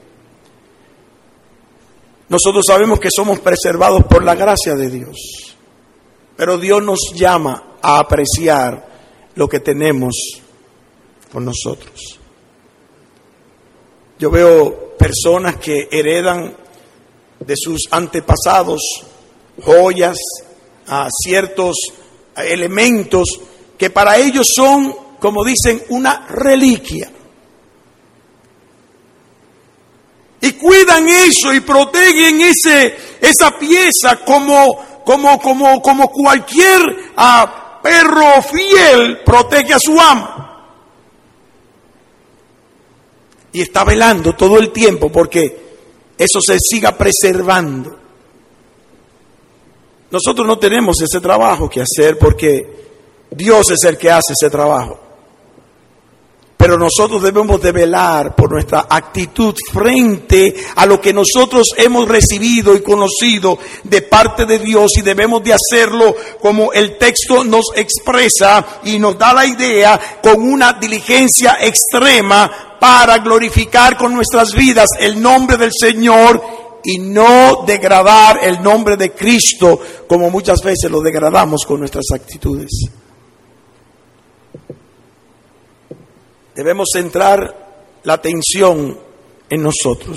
Nosotros 2.29 2.65
sabemos 2.67 2.99
que 2.99 3.09
somos 3.15 3.39
preservados 3.41 4.05
por 4.05 4.25
la 4.25 4.35
gracia 4.35 4.75
de 4.75 4.91
Dios, 4.91 5.17
pero 6.37 6.59
Dios 6.59 6.83
nos 6.83 7.13
llama 7.15 7.77
a 7.81 7.99
apreciar 7.99 8.87
lo 9.37 9.49
que 9.49 9.61
tenemos 9.61 10.15
con 11.33 11.45
nosotros. 11.45 12.19
Yo 14.19 14.31
veo 14.31 14.97
personas 14.97 15.57
que 15.57 15.89
heredan 15.91 16.57
de 17.39 17.55
sus 17.57 17.83
antepasados 17.91 18.81
joyas, 19.63 20.17
ciertos 21.23 21.77
elementos 22.37 23.41
que 23.79 23.91
para 23.91 24.17
ellos 24.17 24.47
son, 24.55 24.95
como 25.21 25.45
dicen, 25.45 25.83
una 25.91 26.27
reliquia. 26.29 27.11
Y 30.47 30.53
cuidan 30.53 31.09
eso 31.09 31.53
y 31.53 31.59
protegen 31.59 32.41
ese, 32.41 32.97
esa 33.21 33.59
pieza 33.59 34.25
como, 34.25 35.03
como, 35.05 35.41
como, 35.41 35.83
como 35.83 36.09
cualquier 36.09 37.13
ah, 37.17 37.81
perro 37.83 38.41
fiel 38.43 39.25
protege 39.25 39.75
a 39.75 39.79
su 39.81 40.01
amo. 40.01 40.29
Y 43.53 43.63
está 43.63 43.83
velando 43.83 44.37
todo 44.37 44.57
el 44.59 44.71
tiempo 44.71 45.11
porque 45.11 45.67
eso 46.17 46.39
se 46.41 46.59
siga 46.61 46.97
preservando. 46.97 47.99
Nosotros 50.13 50.47
no 50.47 50.61
tenemos 50.61 51.01
ese 51.03 51.21
trabajo 51.21 51.69
que 51.69 51.83
hacer 51.83 52.19
porque 52.19 52.87
Dios 53.33 53.69
es 53.73 53.83
el 53.83 53.99
que 53.99 54.13
hace 54.13 54.33
ese 54.41 54.49
trabajo. 54.49 55.06
Pero 56.67 56.79
nosotros 56.79 57.23
debemos 57.23 57.63
de 57.63 57.71
velar 57.71 58.35
por 58.35 58.51
nuestra 58.51 58.89
actitud 58.91 59.55
frente 59.73 60.53
a 60.75 60.85
lo 60.85 61.01
que 61.01 61.13
nosotros 61.13 61.69
hemos 61.77 62.09
recibido 62.09 62.75
y 62.75 62.83
conocido 62.83 63.57
de 63.85 64.03
parte 64.03 64.47
de 64.47 64.59
Dios 64.59 64.91
y 64.97 65.03
debemos 65.03 65.45
de 65.45 65.55
hacerlo 65.55 66.17
como 66.41 66.73
el 66.73 66.99
texto 66.99 67.45
nos 67.45 67.67
expresa 67.77 68.81
y 68.83 68.99
nos 68.99 69.17
da 69.17 69.33
la 69.33 69.47
idea 69.47 70.19
con 70.21 70.43
una 70.43 70.73
diligencia 70.73 71.59
extrema 71.61 72.79
para 72.81 73.19
glorificar 73.19 73.97
con 73.97 74.13
nuestras 74.13 74.53
vidas 74.53 74.89
el 74.99 75.23
nombre 75.23 75.57
del 75.57 75.71
Señor 75.73 76.43
y 76.83 76.99
no 76.99 77.63
degradar 77.65 78.41
el 78.43 78.61
nombre 78.61 78.97
de 78.97 79.13
Cristo 79.13 79.79
como 80.09 80.31
muchas 80.31 80.61
veces 80.63 80.91
lo 80.91 81.01
degradamos 81.01 81.65
con 81.65 81.79
nuestras 81.79 82.07
actitudes. 82.13 82.91
Debemos 86.57 86.89
centrar 86.91 88.01
la 88.03 88.15
atención 88.15 88.99
en 89.51 89.63
nosotros. 89.63 90.17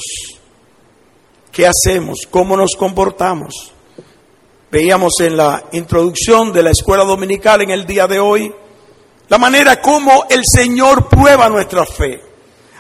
¿Qué 1.51 1.67
hacemos? 1.67 2.19
¿Cómo 2.31 2.55
nos 2.55 2.77
comportamos? 2.77 3.74
Veíamos 4.72 5.19
en 5.19 5.36
la 5.36 5.65
introducción 5.74 6.53
de 6.53 6.63
la 6.63 6.69
escuela 6.69 7.03
dominical 7.03 7.62
en 7.62 7.72
el 7.72 7.86
día 7.86 8.08
de 8.08 8.22
hoy 8.22 8.53
la 9.27 9.38
manera 9.38 9.81
como 9.81 10.27
el 10.29 10.43
Señor 10.50 11.10
prueba 11.10 11.50
nuestra 11.50 11.86
fe. 11.86 12.24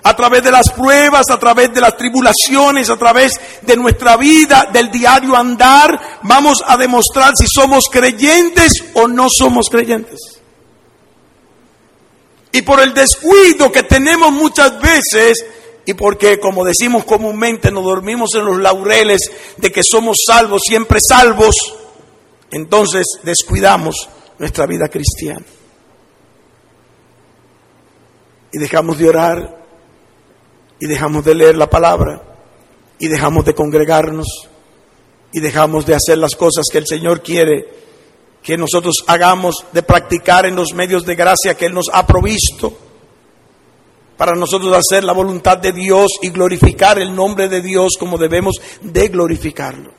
A 0.03 0.15
través 0.15 0.41
de 0.41 0.51
las 0.51 0.71
pruebas, 0.71 1.29
a 1.29 1.37
través 1.37 1.73
de 1.73 1.81
las 1.81 1.97
tribulaciones, 1.97 2.89
a 2.89 2.95
través 2.95 3.33
de 3.61 3.75
nuestra 3.75 4.15
vida, 4.15 4.69
del 4.71 4.89
diario 4.89 5.35
andar, 5.35 6.19
vamos 6.23 6.63
a 6.65 6.77
demostrar 6.77 7.33
si 7.37 7.45
somos 7.45 7.89
creyentes 7.91 8.71
o 8.93 9.09
no 9.09 9.27
somos 9.29 9.67
creyentes. 9.69 10.38
Y 12.51 12.61
por 12.63 12.79
el 12.79 12.93
descuido 12.93 13.71
que 13.71 13.83
tenemos 13.83 14.31
muchas 14.31 14.79
veces, 14.81 15.45
y 15.85 15.93
porque, 15.93 16.39
como 16.39 16.63
decimos 16.65 17.03
comúnmente, 17.05 17.71
nos 17.71 17.83
dormimos 17.83 18.33
en 18.35 18.45
los 18.45 18.57
laureles 18.57 19.21
de 19.57 19.71
que 19.71 19.81
somos 19.83 20.17
salvos, 20.25 20.63
siempre 20.65 20.99
salvos, 21.07 21.55
entonces 22.51 23.05
descuidamos 23.23 24.09
nuestra 24.39 24.65
vida 24.65 24.87
cristiana. 24.87 25.45
Y 28.51 28.57
dejamos 28.57 28.97
de 28.97 29.09
orar 29.09 29.65
y 30.79 30.87
dejamos 30.87 31.23
de 31.23 31.35
leer 31.35 31.55
la 31.55 31.69
palabra 31.69 32.23
y 32.97 33.07
dejamos 33.07 33.45
de 33.45 33.53
congregarnos 33.53 34.27
y 35.31 35.39
dejamos 35.39 35.85
de 35.85 35.95
hacer 35.95 36.17
las 36.17 36.35
cosas 36.35 36.65
que 36.71 36.79
el 36.79 36.87
Señor 36.87 37.21
quiere 37.21 37.67
que 38.43 38.57
nosotros 38.57 39.03
hagamos, 39.07 39.65
de 39.71 39.83
practicar 39.83 40.45
en 40.45 40.55
los 40.55 40.73
medios 40.73 41.05
de 41.05 41.15
gracia 41.15 41.55
que 41.55 41.65
Él 41.65 41.73
nos 41.73 41.87
ha 41.91 42.05
provisto 42.05 42.77
para 44.19 44.35
nosotros 44.35 44.75
hacer 44.75 45.05
la 45.05 45.13
voluntad 45.13 45.57
de 45.59 45.71
Dios 45.71 46.07
y 46.21 46.29
glorificar 46.29 46.99
el 46.99 47.15
nombre 47.15 47.47
de 47.47 47.61
Dios 47.61 47.93
como 47.97 48.17
debemos 48.17 48.55
de 48.81 49.07
glorificarlo. 49.07 49.93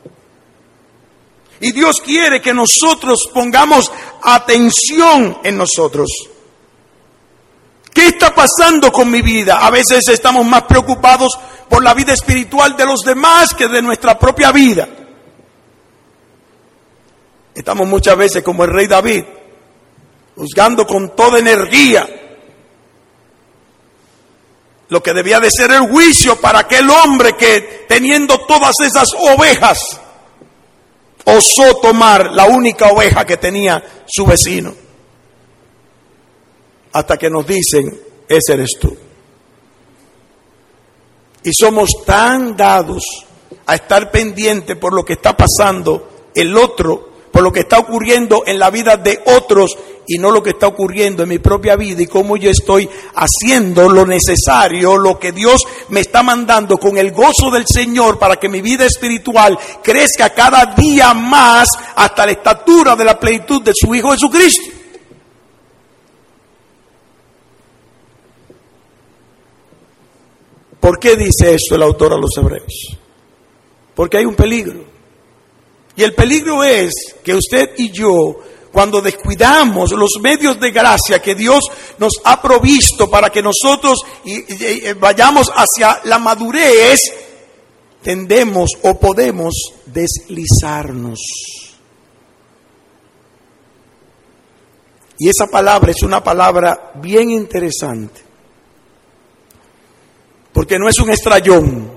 Y 1.59 1.73
Dios 1.73 2.03
quiere 2.05 2.43
que 2.43 2.53
nosotros 2.53 3.19
pongamos 3.33 3.91
atención 4.23 5.39
en 5.43 5.57
nosotros. 5.57 6.11
¿Qué 7.95 8.09
está 8.09 8.35
pasando 8.35 8.93
con 8.93 9.11
mi 9.11 9.23
vida? 9.23 9.59
A 9.67 9.71
veces 9.71 10.07
estamos 10.09 10.45
más 10.45 10.65
preocupados 10.65 11.39
por 11.71 11.83
la 11.83 11.95
vida 11.95 12.13
espiritual 12.13 12.77
de 12.77 12.85
los 12.85 13.01
demás 13.01 13.55
que 13.55 13.69
de 13.69 13.81
nuestra 13.81 14.19
propia 14.19 14.53
vida. 14.53 14.87
Estamos 17.61 17.87
muchas 17.87 18.17
veces 18.17 18.43
como 18.43 18.65
el 18.65 18.71
rey 18.71 18.87
David, 18.87 19.23
juzgando 20.35 20.87
con 20.87 21.15
toda 21.15 21.39
energía 21.39 22.09
lo 24.89 25.03
que 25.03 25.13
debía 25.13 25.39
de 25.41 25.51
ser 25.51 25.71
el 25.71 25.83
juicio 25.91 26.37
para 26.41 26.61
aquel 26.61 26.89
hombre 26.89 27.35
que 27.35 27.85
teniendo 27.87 28.39
todas 28.47 28.73
esas 28.83 29.09
ovejas 29.15 30.01
osó 31.27 31.77
tomar 31.83 32.33
la 32.33 32.47
única 32.47 32.89
oveja 32.89 33.27
que 33.27 33.37
tenía 33.37 33.85
su 34.07 34.25
vecino 34.25 34.75
hasta 36.93 37.19
que 37.19 37.29
nos 37.29 37.47
dicen, 37.47 38.01
ese 38.27 38.55
eres 38.55 38.71
tú. 38.81 38.97
Y 41.45 41.51
somos 41.53 41.91
tan 42.07 42.57
dados 42.57 43.05
a 43.67 43.75
estar 43.75 44.11
pendiente 44.11 44.77
por 44.77 44.95
lo 44.95 45.05
que 45.05 45.13
está 45.13 45.37
pasando 45.37 46.09
el 46.35 46.57
otro, 46.57 47.10
por 47.31 47.43
lo 47.43 47.53
que 47.53 47.61
está 47.61 47.79
ocurriendo 47.79 48.43
en 48.47 48.59
la 48.59 48.71
vida 48.71 48.97
de 48.97 49.23
otros 49.37 49.77
y 50.07 50.19
no 50.19 50.33
lo 50.33 50.43
que 50.43 50.51
está 50.51 50.67
ocurriendo 50.67 51.23
en 51.23 51.29
mi 51.29 51.39
propia 51.39 51.77
vida 51.77 52.03
y 52.03 52.07
cómo 52.07 52.37
yo 52.37 52.51
estoy 52.51 52.89
haciendo 53.15 53.89
lo 53.89 54.05
necesario, 54.05 54.97
lo 54.97 55.19
que 55.19 55.31
Dios 55.31 55.63
me 55.91 56.01
está 56.01 56.25
mandando 56.25 56.79
con 56.79 56.99
el 56.99 57.13
gozo 57.13 57.51
del 57.53 57.65
Señor 57.65 58.19
para 58.19 58.37
que 58.37 58.49
mi 58.49 58.61
vida 58.61 58.85
espiritual 58.85 59.57
crezca 59.83 60.31
cada 60.31 60.75
día 60.75 61.15
más 61.15 61.69
hasta 61.95 62.27
la 62.27 62.33
estatura 62.33 62.97
de 62.97 63.05
la 63.05 63.21
plenitud 63.21 63.63
de 63.63 63.73
su 63.73 63.95
Hijo 63.95 64.11
Jesucristo. 64.11 64.81
¿Por 70.81 70.99
qué 70.99 71.15
dice 71.15 71.55
esto 71.55 71.77
el 71.77 71.83
autor 71.83 72.15
a 72.15 72.17
los 72.17 72.37
hebreos? 72.37 72.97
Porque 73.95 74.17
hay 74.17 74.25
un 74.25 74.35
peligro. 74.35 74.90
Y 76.01 76.03
el 76.03 76.15
peligro 76.15 76.65
es 76.65 77.15
que 77.23 77.35
usted 77.35 77.73
y 77.77 77.91
yo, 77.91 78.41
cuando 78.73 79.03
descuidamos 79.03 79.93
los 79.93 80.13
medios 80.23 80.59
de 80.59 80.71
gracia 80.71 81.21
que 81.21 81.35
Dios 81.35 81.61
nos 81.99 82.15
ha 82.25 82.41
provisto 82.41 83.11
para 83.11 83.29
que 83.29 83.43
nosotros 83.43 84.01
vayamos 84.99 85.53
hacia 85.55 86.01
la 86.05 86.19
madurez, 86.19 87.01
tendemos 88.03 88.71
o 88.81 88.99
podemos 88.99 89.53
deslizarnos. 89.85 91.19
Y 95.19 95.29
esa 95.29 95.49
palabra 95.49 95.91
es 95.91 96.03
una 96.03 96.25
palabra 96.25 96.93
bien 96.95 97.31
interesante 97.31 98.23
porque 100.55 100.79
no 100.79 100.89
es 100.89 100.99
un 100.99 101.11
estrellón. 101.11 101.91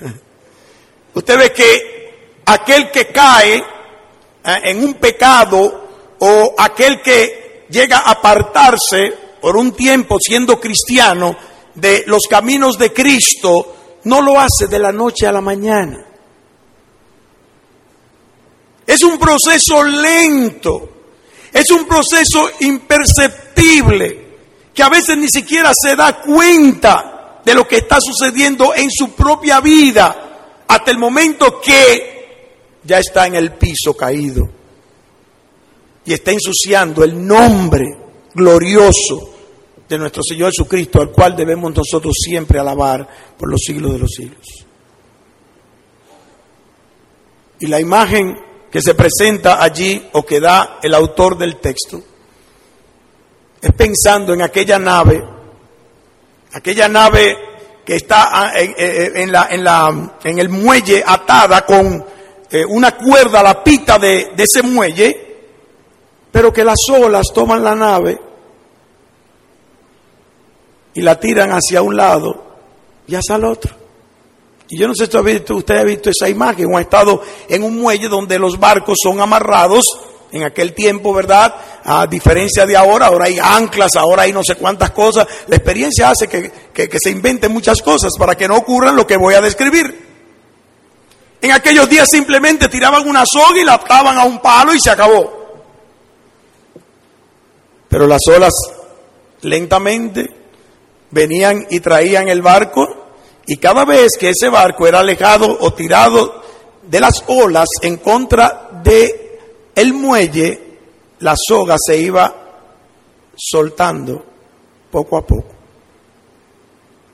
Usted 1.14 1.38
ve 1.38 1.52
que 1.52 1.93
aquel 2.46 2.90
que 2.90 3.06
cae 3.08 3.56
eh, 3.56 3.64
en 4.64 4.84
un 4.84 4.94
pecado 4.94 5.84
o 6.18 6.54
aquel 6.58 7.00
que 7.00 7.66
llega 7.70 7.98
a 7.98 8.12
apartarse 8.12 9.12
por 9.40 9.56
un 9.56 9.72
tiempo 9.72 10.18
siendo 10.20 10.60
cristiano 10.60 11.36
de 11.74 12.04
los 12.06 12.22
caminos 12.28 12.78
de 12.78 12.92
Cristo, 12.92 13.74
no 14.04 14.22
lo 14.22 14.38
hace 14.38 14.66
de 14.68 14.78
la 14.78 14.92
noche 14.92 15.26
a 15.26 15.32
la 15.32 15.40
mañana. 15.40 16.04
Es 18.86 19.02
un 19.02 19.18
proceso 19.18 19.82
lento, 19.82 20.90
es 21.52 21.70
un 21.70 21.86
proceso 21.86 22.50
imperceptible, 22.60 24.24
que 24.72 24.82
a 24.82 24.88
veces 24.88 25.16
ni 25.16 25.28
siquiera 25.28 25.72
se 25.74 25.96
da 25.96 26.20
cuenta 26.20 27.40
de 27.44 27.54
lo 27.54 27.66
que 27.66 27.76
está 27.76 27.98
sucediendo 28.00 28.74
en 28.74 28.90
su 28.90 29.12
propia 29.12 29.60
vida 29.60 30.64
hasta 30.66 30.90
el 30.90 30.98
momento 30.98 31.60
que 31.60 32.13
ya 32.84 32.98
está 32.98 33.26
en 33.26 33.34
el 33.34 33.52
piso 33.52 33.96
caído 33.96 34.48
y 36.04 36.12
está 36.12 36.32
ensuciando 36.32 37.02
el 37.02 37.26
nombre 37.26 37.84
glorioso 38.34 39.30
de 39.88 39.98
nuestro 39.98 40.22
Señor 40.22 40.50
Jesucristo, 40.50 41.00
al 41.00 41.10
cual 41.10 41.36
debemos 41.36 41.74
nosotros 41.74 42.14
siempre 42.18 42.58
alabar 42.58 43.08
por 43.38 43.50
los 43.50 43.60
siglos 43.60 43.92
de 43.92 43.98
los 43.98 44.10
siglos. 44.10 44.46
Y 47.60 47.66
la 47.66 47.80
imagen 47.80 48.36
que 48.70 48.82
se 48.82 48.94
presenta 48.94 49.62
allí 49.62 50.08
o 50.12 50.24
que 50.26 50.40
da 50.40 50.78
el 50.82 50.94
autor 50.94 51.38
del 51.38 51.56
texto 51.56 52.02
es 53.60 53.72
pensando 53.72 54.34
en 54.34 54.42
aquella 54.42 54.78
nave 54.78 55.34
aquella 56.54 56.88
nave 56.88 57.36
que 57.84 57.96
está 57.96 58.28
ah, 58.30 58.52
en, 58.56 59.30
la, 59.30 59.48
en, 59.50 59.62
la, 59.64 60.12
en 60.24 60.38
el 60.38 60.48
muelle 60.48 61.02
atada 61.06 61.66
con 61.66 62.04
eh, 62.50 62.64
una 62.64 62.96
cuerda 62.96 63.40
a 63.40 63.42
la 63.42 63.64
pita 63.64 63.98
de, 63.98 64.32
de 64.36 64.42
ese 64.42 64.62
muelle, 64.62 65.36
pero 66.30 66.52
que 66.52 66.64
las 66.64 66.78
olas 66.90 67.26
toman 67.32 67.62
la 67.62 67.74
nave 67.74 68.20
y 70.94 71.02
la 71.02 71.18
tiran 71.18 71.50
hacia 71.50 71.82
un 71.82 71.96
lado 71.96 72.44
y 73.06 73.14
hacia 73.14 73.36
el 73.36 73.44
otro. 73.44 73.74
Y 74.68 74.78
yo 74.78 74.88
no 74.88 74.94
sé 74.94 75.06
si 75.06 75.16
usted 75.52 75.76
ha 75.76 75.84
visto 75.84 76.10
esa 76.10 76.28
imagen 76.28 76.72
o 76.72 76.78
ha 76.78 76.80
estado 76.80 77.20
en 77.48 77.62
un 77.62 77.76
muelle 77.76 78.08
donde 78.08 78.38
los 78.38 78.58
barcos 78.58 78.98
son 79.02 79.20
amarrados 79.20 79.84
en 80.32 80.42
aquel 80.42 80.72
tiempo, 80.72 81.12
¿verdad? 81.12 81.54
A 81.84 82.06
diferencia 82.06 82.66
de 82.66 82.76
ahora, 82.76 83.06
ahora 83.06 83.26
hay 83.26 83.38
anclas, 83.40 83.94
ahora 83.94 84.22
hay 84.22 84.32
no 84.32 84.42
sé 84.42 84.56
cuántas 84.56 84.90
cosas. 84.90 85.28
La 85.46 85.56
experiencia 85.56 86.10
hace 86.10 86.28
que, 86.28 86.50
se 87.00 87.10
inventen 87.10 87.52
muchas 87.52 87.82
cosas 87.82 88.12
para 88.18 88.36
que 88.36 88.48
no 88.48 88.56
ocurran 88.56 88.96
lo 88.96 89.06
que 89.06 89.16
voy 89.16 89.34
a 89.34 89.40
describir. 89.40 90.13
En 91.44 91.52
aquellos 91.52 91.86
días 91.90 92.08
simplemente 92.10 92.70
tiraban 92.70 93.06
una 93.06 93.22
soga 93.30 93.60
y 93.60 93.64
la 93.64 93.74
ataban 93.74 94.16
a 94.16 94.24
un 94.24 94.38
palo 94.38 94.72
y 94.72 94.80
se 94.80 94.88
acabó. 94.88 95.30
Pero 97.86 98.06
las 98.06 98.22
olas 98.34 98.54
lentamente 99.42 100.26
venían 101.10 101.66
y 101.68 101.80
traían 101.80 102.30
el 102.30 102.40
barco 102.40 102.86
y 103.44 103.58
cada 103.58 103.84
vez 103.84 104.12
que 104.18 104.30
ese 104.30 104.48
barco 104.48 104.86
era 104.86 105.00
alejado 105.00 105.54
o 105.60 105.74
tirado 105.74 106.42
de 106.82 106.98
las 106.98 107.22
olas 107.26 107.68
en 107.82 107.98
contra 107.98 108.80
de 108.82 109.38
el 109.74 109.92
muelle, 109.92 110.78
la 111.18 111.34
soga 111.36 111.76
se 111.78 111.98
iba 111.98 112.34
soltando 113.36 114.24
poco 114.90 115.18
a 115.18 115.26
poco. 115.26 115.52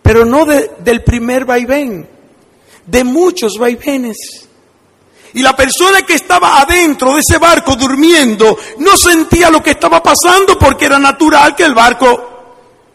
pero 0.05 0.25
no 0.25 0.45
del 0.47 1.03
primer 1.03 1.45
vaivén, 1.45 2.20
de 2.91 3.05
muchos 3.05 3.53
vaivenes. 3.59 4.17
Y 5.33 5.43
la 5.43 5.55
persona 5.55 6.03
que 6.03 6.15
estaba 6.15 6.61
adentro 6.61 7.15
de 7.15 7.21
ese 7.21 7.39
barco 7.39 7.77
durmiendo 7.77 8.59
no 8.79 8.97
sentía 8.97 9.49
lo 9.49 9.63
que 9.63 9.71
estaba 9.73 10.03
pasando 10.03 10.59
porque 10.59 10.87
era 10.87 10.99
natural 10.99 11.55
que 11.55 11.63
el 11.63 11.75
barco 11.75 12.31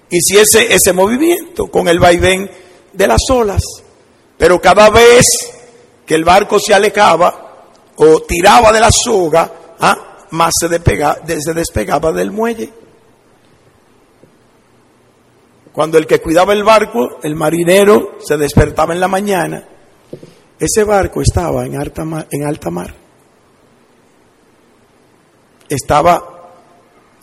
hiciese 0.10 0.74
ese 0.74 0.92
movimiento 0.92 1.68
con 1.68 1.88
el 1.88 2.00
vaivén 2.00 2.50
de 2.92 3.08
las 3.08 3.22
olas. 3.30 3.62
Pero 4.38 4.60
cada 4.60 4.90
vez 4.90 5.26
que 6.06 6.16
el 6.16 6.26
barco 6.26 6.60
se 6.60 6.74
alejaba 6.74 7.64
o 7.96 8.20
tiraba 8.22 8.74
de 8.74 8.82
la 8.82 8.90
soga, 8.92 9.52
¿ah? 9.80 10.18
más 10.32 10.54
se, 10.60 10.68
se 11.42 11.54
despegaba 11.54 12.12
del 12.12 12.32
muelle. 12.32 12.70
Cuando 15.72 15.98
el 15.98 16.06
que 16.06 16.20
cuidaba 16.20 16.52
el 16.52 16.66
barco, 16.66 17.20
el 17.24 17.36
marinero, 17.36 18.18
se 18.20 18.38
despertaba 18.38 18.94
en 18.94 19.00
la 19.00 19.08
mañana, 19.08 19.66
ese 20.60 20.84
barco 20.84 21.22
estaba 21.22 21.66
en 21.66 21.78
alta 21.78 22.06
mar. 22.06 22.28
En 22.32 22.46
alta 22.46 22.70
mar. 22.70 22.94
Estaba 25.68 26.54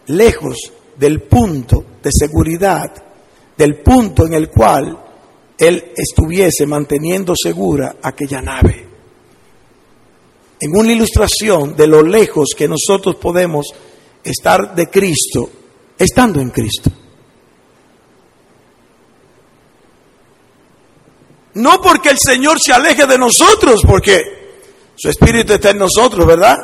lejos 0.06 0.56
del 0.96 1.22
punto 1.22 1.84
de 2.02 2.10
seguridad, 2.12 2.90
del 3.56 3.80
punto 3.82 4.26
en 4.26 4.34
el 4.34 4.50
cual 4.50 4.98
él 5.58 5.92
estuviese 5.96 6.66
manteniendo 6.66 7.34
segura 7.36 7.96
aquella 8.02 8.42
nave. 8.42 8.86
En 10.60 10.76
una 10.76 10.92
ilustración 10.92 11.74
de 11.74 11.86
lo 11.86 12.02
lejos 12.02 12.50
que 12.56 12.68
nosotros 12.68 13.16
podemos 13.16 13.66
estar 14.22 14.74
de 14.74 14.88
Cristo, 14.88 15.50
estando 15.98 16.40
en 16.40 16.50
Cristo. 16.50 16.90
No 21.54 21.80
porque 21.80 22.10
el 22.10 22.18
Señor 22.18 22.58
se 22.60 22.72
aleje 22.72 23.06
de 23.06 23.18
nosotros, 23.18 23.82
porque 23.86 24.20
su 24.96 25.08
Espíritu 25.08 25.52
está 25.54 25.70
en 25.70 25.78
nosotros, 25.78 26.26
¿verdad? 26.26 26.56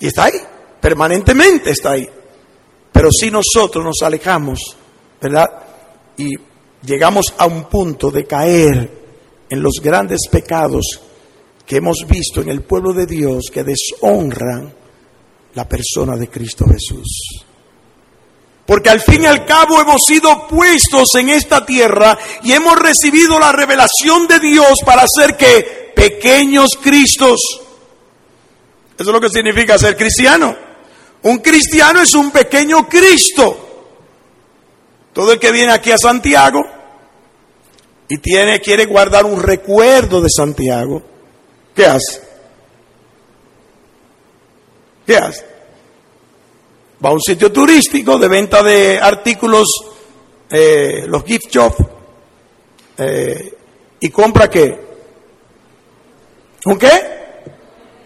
Y 0.00 0.08
está 0.08 0.24
ahí, 0.24 0.34
permanentemente 0.80 1.70
está 1.70 1.92
ahí. 1.92 2.08
Pero 2.92 3.10
si 3.10 3.30
nosotros 3.30 3.84
nos 3.84 4.02
alejamos, 4.02 4.76
¿verdad? 5.20 5.46
Y 6.16 6.30
llegamos 6.82 7.34
a 7.38 7.46
un 7.46 7.64
punto 7.64 8.10
de 8.10 8.26
caer 8.26 8.98
en 9.48 9.62
los 9.62 9.74
grandes 9.82 10.28
pecados 10.30 11.00
que 11.64 11.76
hemos 11.76 12.06
visto 12.08 12.40
en 12.40 12.48
el 12.48 12.62
pueblo 12.62 12.92
de 12.92 13.06
Dios 13.06 13.50
que 13.52 13.64
deshonran 13.64 14.72
la 15.54 15.68
persona 15.68 16.16
de 16.16 16.28
Cristo 16.28 16.64
Jesús. 16.66 17.44
Porque 18.68 18.90
al 18.90 19.00
fin 19.00 19.22
y 19.22 19.26
al 19.26 19.46
cabo 19.46 19.80
hemos 19.80 20.02
sido 20.06 20.46
puestos 20.46 21.14
en 21.14 21.30
esta 21.30 21.64
tierra 21.64 22.18
y 22.42 22.52
hemos 22.52 22.78
recibido 22.78 23.38
la 23.38 23.50
revelación 23.50 24.28
de 24.28 24.38
Dios 24.40 24.80
para 24.84 25.06
ser 25.08 25.38
que 25.38 25.90
pequeños 25.96 26.72
Cristos. 26.78 27.40
Eso 28.98 29.08
es 29.08 29.14
lo 29.14 29.22
que 29.22 29.30
significa 29.30 29.78
ser 29.78 29.96
cristiano. 29.96 30.54
Un 31.22 31.38
cristiano 31.38 32.02
es 32.02 32.12
un 32.14 32.30
pequeño 32.30 32.86
Cristo. 32.86 33.86
Todo 35.14 35.32
el 35.32 35.38
que 35.38 35.50
viene 35.50 35.72
aquí 35.72 35.90
a 35.90 35.96
Santiago 35.96 36.62
y 38.06 38.18
tiene, 38.18 38.60
quiere 38.60 38.84
guardar 38.84 39.24
un 39.24 39.42
recuerdo 39.42 40.20
de 40.20 40.28
Santiago, 40.28 41.02
¿qué 41.74 41.86
hace? 41.86 42.20
¿Qué 45.06 45.16
hace? 45.16 45.57
Va 47.04 47.10
a 47.10 47.12
un 47.12 47.20
sitio 47.20 47.52
turístico 47.52 48.18
de 48.18 48.28
venta 48.28 48.62
de 48.62 48.98
artículos, 49.00 49.68
eh, 50.50 51.04
los 51.06 51.24
gift 51.24 51.50
shop, 51.50 51.74
eh, 52.98 53.54
y 54.00 54.10
compra 54.10 54.50
qué? 54.50 54.88
¿Un 56.64 56.78
qué? 56.78 56.90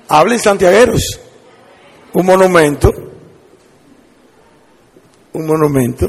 Hablen 0.08 0.38
santiagueros. 0.38 1.20
Un 2.12 2.26
monumento. 2.26 2.90
Un 5.32 5.46
monumento. 5.46 6.06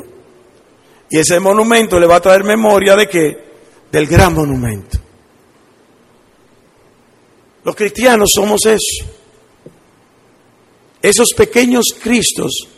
Y 1.09 1.19
ese 1.19 1.39
monumento 1.39 1.99
le 1.99 2.07
va 2.07 2.17
a 2.17 2.21
traer 2.21 2.43
memoria 2.43 2.95
de 2.95 3.07
qué? 3.07 3.43
Del 3.91 4.07
gran 4.07 4.33
monumento. 4.33 4.97
Los 7.63 7.75
cristianos 7.75 8.29
somos 8.33 8.65
eso. 8.65 9.05
Esos 11.03 11.33
pequeños 11.35 11.87
Cristos 12.01 12.69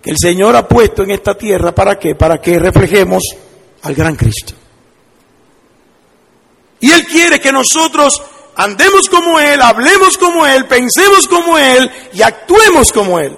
que 0.00 0.10
el 0.12 0.16
Señor 0.16 0.54
ha 0.54 0.68
puesto 0.68 1.02
en 1.02 1.10
esta 1.10 1.36
tierra, 1.36 1.74
¿para 1.74 1.98
qué? 1.98 2.14
Para 2.14 2.40
que 2.40 2.58
reflejemos 2.58 3.22
al 3.82 3.94
gran 3.94 4.14
Cristo. 4.14 4.54
Y 6.78 6.92
Él 6.92 7.04
quiere 7.06 7.40
que 7.40 7.50
nosotros 7.50 8.22
andemos 8.54 9.08
como 9.08 9.40
Él, 9.40 9.60
hablemos 9.60 10.16
como 10.16 10.46
Él, 10.46 10.66
pensemos 10.66 11.26
como 11.26 11.58
Él 11.58 11.90
y 12.12 12.22
actuemos 12.22 12.92
como 12.92 13.18
Él. 13.18 13.36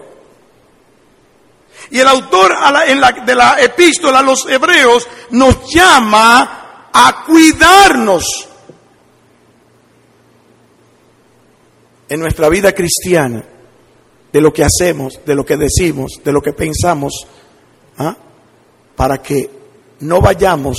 Y 1.91 2.01
el 2.01 2.09
autor 2.09 2.55
de 3.25 3.35
la 3.35 3.57
epístola 3.61 4.19
a 4.19 4.23
los 4.23 4.47
hebreos 4.47 5.09
nos 5.31 5.73
llama 5.73 6.91
a 6.93 7.25
cuidarnos 7.25 8.47
en 12.11 12.21
nuestra 12.21 12.51
vida 12.51 12.73
cristiana 12.73 13.54
de 14.35 14.41
lo 14.41 14.53
que 14.53 14.65
hacemos, 14.65 15.21
de 15.25 15.37
lo 15.37 15.47
que 15.47 15.57
decimos, 15.57 16.21
de 16.25 16.33
lo 16.33 16.43
que 16.43 16.53
pensamos, 16.53 17.25
¿ah? 17.99 18.17
para 18.97 19.23
que 19.23 19.49
no 20.01 20.21
vayamos 20.21 20.77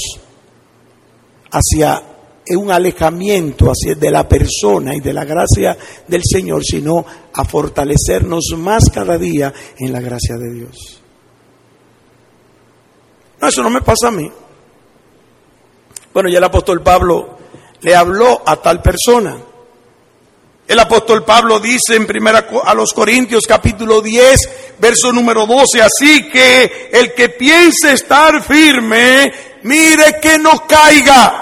hacia 1.51 2.03
un 2.49 2.69
alejamiento 2.69 3.71
hacia 3.71 3.95
de 3.95 4.11
la 4.11 4.27
persona 4.27 4.93
y 4.93 4.99
de 4.99 5.13
la 5.13 5.23
gracia 5.23 5.77
del 6.05 6.21
Señor, 6.25 6.65
sino 6.65 7.05
a 7.31 7.45
fortalecernos 7.45 8.53
más 8.57 8.89
cada 8.93 9.17
día 9.17 9.53
en 9.79 9.93
la 9.93 10.01
gracia 10.01 10.35
de 10.35 10.53
Dios. 10.53 11.01
No, 13.39 13.47
eso 13.47 13.63
no 13.63 13.69
me 13.69 13.81
pasa 13.81 14.09
a 14.09 14.11
mí. 14.11 14.29
Bueno, 16.13 16.27
ya 16.27 16.39
el 16.39 16.43
apóstol 16.43 16.81
Pablo 16.83 17.37
le 17.79 17.95
habló 17.95 18.41
a 18.45 18.57
tal 18.57 18.81
persona. 18.81 19.37
El 20.67 20.79
apóstol 20.79 21.23
Pablo 21.23 21.59
dice 21.59 21.95
en 21.95 22.07
primera 22.07 22.47
a 22.63 22.73
los 22.73 22.91
Corintios 22.93 23.45
capítulo 23.47 24.01
10, 24.01 24.77
verso 24.79 25.13
número 25.13 25.45
12, 25.45 25.81
así 25.81 26.27
que 26.29 26.89
el 26.91 27.13
que 27.13 27.29
piense 27.29 27.93
estar 27.93 28.41
firme, 28.41 29.31
mire 29.63 30.19
que 30.19 30.39
no 30.39 30.65
caiga. 30.67 31.41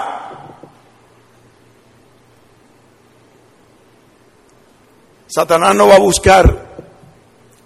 Satanás 5.26 5.74
no 5.74 5.88
va 5.88 5.96
a 5.96 6.00
buscar 6.00 6.74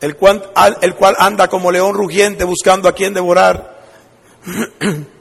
el 0.00 0.16
cual, 0.16 0.50
el 0.80 0.94
cual 0.94 1.16
anda 1.18 1.48
como 1.48 1.72
león 1.72 1.92
rugiente 1.94 2.44
buscando 2.44 2.88
a 2.88 2.92
quien 2.94 3.12
devorar. 3.12 3.78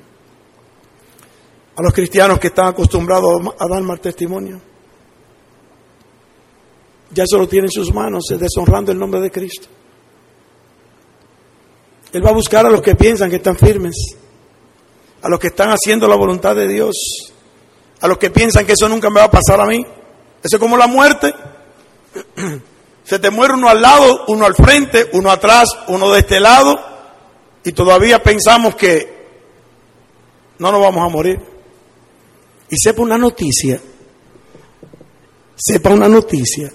a 1.77 1.81
los 1.81 1.93
cristianos 1.93 2.39
que 2.39 2.47
están 2.47 2.67
acostumbrados 2.67 3.53
a 3.59 3.67
dar 3.67 3.81
mal 3.83 3.99
testimonio. 3.99 4.59
Ya 7.11 7.23
eso 7.23 7.37
lo 7.37 7.47
tiene 7.47 7.67
en 7.67 7.71
sus 7.71 7.93
manos, 7.93 8.25
deshonrando 8.29 8.91
el 8.91 8.99
nombre 8.99 9.21
de 9.21 9.31
Cristo. 9.31 9.67
Él 12.13 12.25
va 12.25 12.29
a 12.29 12.33
buscar 12.33 12.65
a 12.65 12.69
los 12.69 12.81
que 12.81 12.95
piensan 12.95 13.29
que 13.29 13.37
están 13.37 13.57
firmes, 13.57 13.95
a 15.21 15.29
los 15.29 15.39
que 15.39 15.47
están 15.47 15.69
haciendo 15.69 16.07
la 16.07 16.15
voluntad 16.15 16.55
de 16.55 16.67
Dios, 16.67 16.95
a 18.01 18.07
los 18.07 18.17
que 18.17 18.29
piensan 18.29 18.65
que 18.65 18.73
eso 18.73 18.87
nunca 18.89 19.09
me 19.09 19.19
va 19.19 19.25
a 19.25 19.31
pasar 19.31 19.59
a 19.59 19.65
mí. 19.65 19.85
Eso 20.43 20.55
es 20.55 20.59
como 20.59 20.77
la 20.77 20.87
muerte. 20.87 21.33
Se 23.03 23.19
te 23.19 23.29
muere 23.29 23.53
uno 23.53 23.69
al 23.69 23.81
lado, 23.81 24.25
uno 24.27 24.45
al 24.45 24.55
frente, 24.55 25.09
uno 25.13 25.31
atrás, 25.31 25.69
uno 25.87 26.11
de 26.11 26.19
este 26.19 26.39
lado, 26.41 26.75
y 27.63 27.71
todavía 27.71 28.21
pensamos 28.21 28.75
que 28.75 29.17
no 30.59 30.71
nos 30.71 30.81
vamos 30.81 31.05
a 31.05 31.09
morir. 31.09 31.39
Y 32.69 32.75
sepa 32.77 33.01
una 33.01 33.17
noticia, 33.17 33.79
sepa 35.55 35.91
una 35.91 36.09
noticia, 36.09 36.71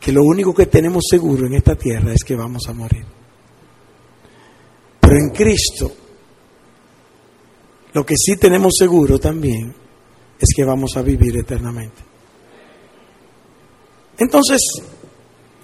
que 0.00 0.12
lo 0.12 0.22
único 0.22 0.54
que 0.54 0.66
tenemos 0.66 1.04
seguro 1.08 1.46
en 1.46 1.54
esta 1.54 1.74
tierra 1.74 2.12
es 2.12 2.22
que 2.24 2.36
vamos 2.36 2.62
a 2.68 2.72
morir. 2.72 3.04
Pero 5.00 5.14
en 5.16 5.30
Cristo, 5.30 5.90
lo 7.92 8.04
que 8.04 8.14
sí 8.16 8.36
tenemos 8.36 8.74
seguro 8.78 9.18
también 9.18 9.74
es 10.38 10.48
que 10.54 10.64
vamos 10.64 10.96
a 10.96 11.02
vivir 11.02 11.36
eternamente. 11.38 12.02
Entonces, 14.18 14.60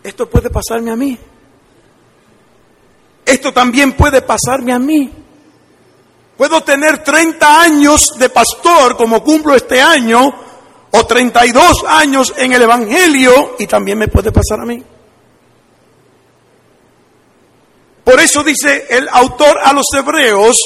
esto 0.03 0.29
puede 0.29 0.51
pasarme 0.51 0.91
a 0.91 0.97
mí. 0.97 1.19
Esto 3.25 3.53
también 3.53 3.93
puede 3.93 4.23
pasarme 4.23 4.73
a 4.73 4.79
mí. 4.79 5.11
Puedo 6.37 6.63
tener 6.63 7.03
30 7.03 7.61
años 7.61 8.15
de 8.19 8.29
pastor 8.29 8.97
como 8.97 9.23
cumplo 9.23 9.55
este 9.55 9.81
año 9.81 10.44
o 10.97 11.05
32 11.07 11.85
años 11.89 12.33
en 12.37 12.53
el 12.53 12.63
Evangelio 12.63 13.57
y 13.59 13.67
también 13.67 13.99
me 13.99 14.07
puede 14.07 14.31
pasar 14.31 14.61
a 14.61 14.65
mí. 14.65 14.81
Por 18.05 18.21
eso 18.21 18.45
dice 18.45 18.87
el 18.89 19.09
autor 19.11 19.59
a 19.65 19.73
los 19.73 19.87
hebreos 19.93 20.57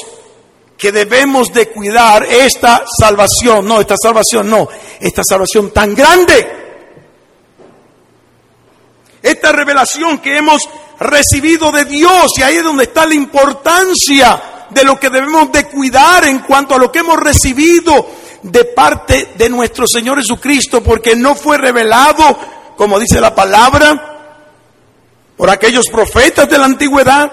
que 0.77 0.91
debemos 0.91 1.51
de 1.51 1.69
cuidar 1.69 2.23
esta 2.25 2.83
salvación, 2.99 3.65
no, 3.65 3.81
esta 3.81 3.95
salvación 3.99 4.47
no, 4.47 4.69
esta 4.99 5.23
salvación 5.27 5.71
tan 5.71 5.95
grande. 5.95 6.57
Esta 9.23 9.51
revelación 9.51 10.19
que 10.19 10.37
hemos 10.37 10.61
recibido 10.99 11.71
de 11.71 11.85
Dios 11.85 12.33
y 12.37 12.43
ahí 12.43 12.57
es 12.57 12.63
donde 12.63 12.83
está 12.83 13.07
la 13.07 13.15
importancia 13.15 14.67
de 14.69 14.83
lo 14.83 14.99
que 14.99 15.09
debemos 15.09 15.51
de 15.51 15.65
cuidar 15.65 16.25
en 16.27 16.39
cuanto 16.39 16.75
a 16.75 16.77
lo 16.77 16.91
que 16.91 16.99
hemos 16.99 17.17
recibido 17.17 18.28
de 18.43 18.65
parte 18.65 19.33
de 19.35 19.49
nuestro 19.49 19.85
Señor 19.87 20.19
Jesucristo, 20.19 20.81
porque 20.81 21.15
no 21.15 21.35
fue 21.35 21.57
revelado, 21.57 22.37
como 22.77 22.99
dice 22.99 23.19
la 23.19 23.35
palabra, 23.35 24.09
por 25.35 25.49
aquellos 25.49 25.85
profetas 25.91 26.49
de 26.49 26.57
la 26.57 26.65
antigüedad, 26.65 27.31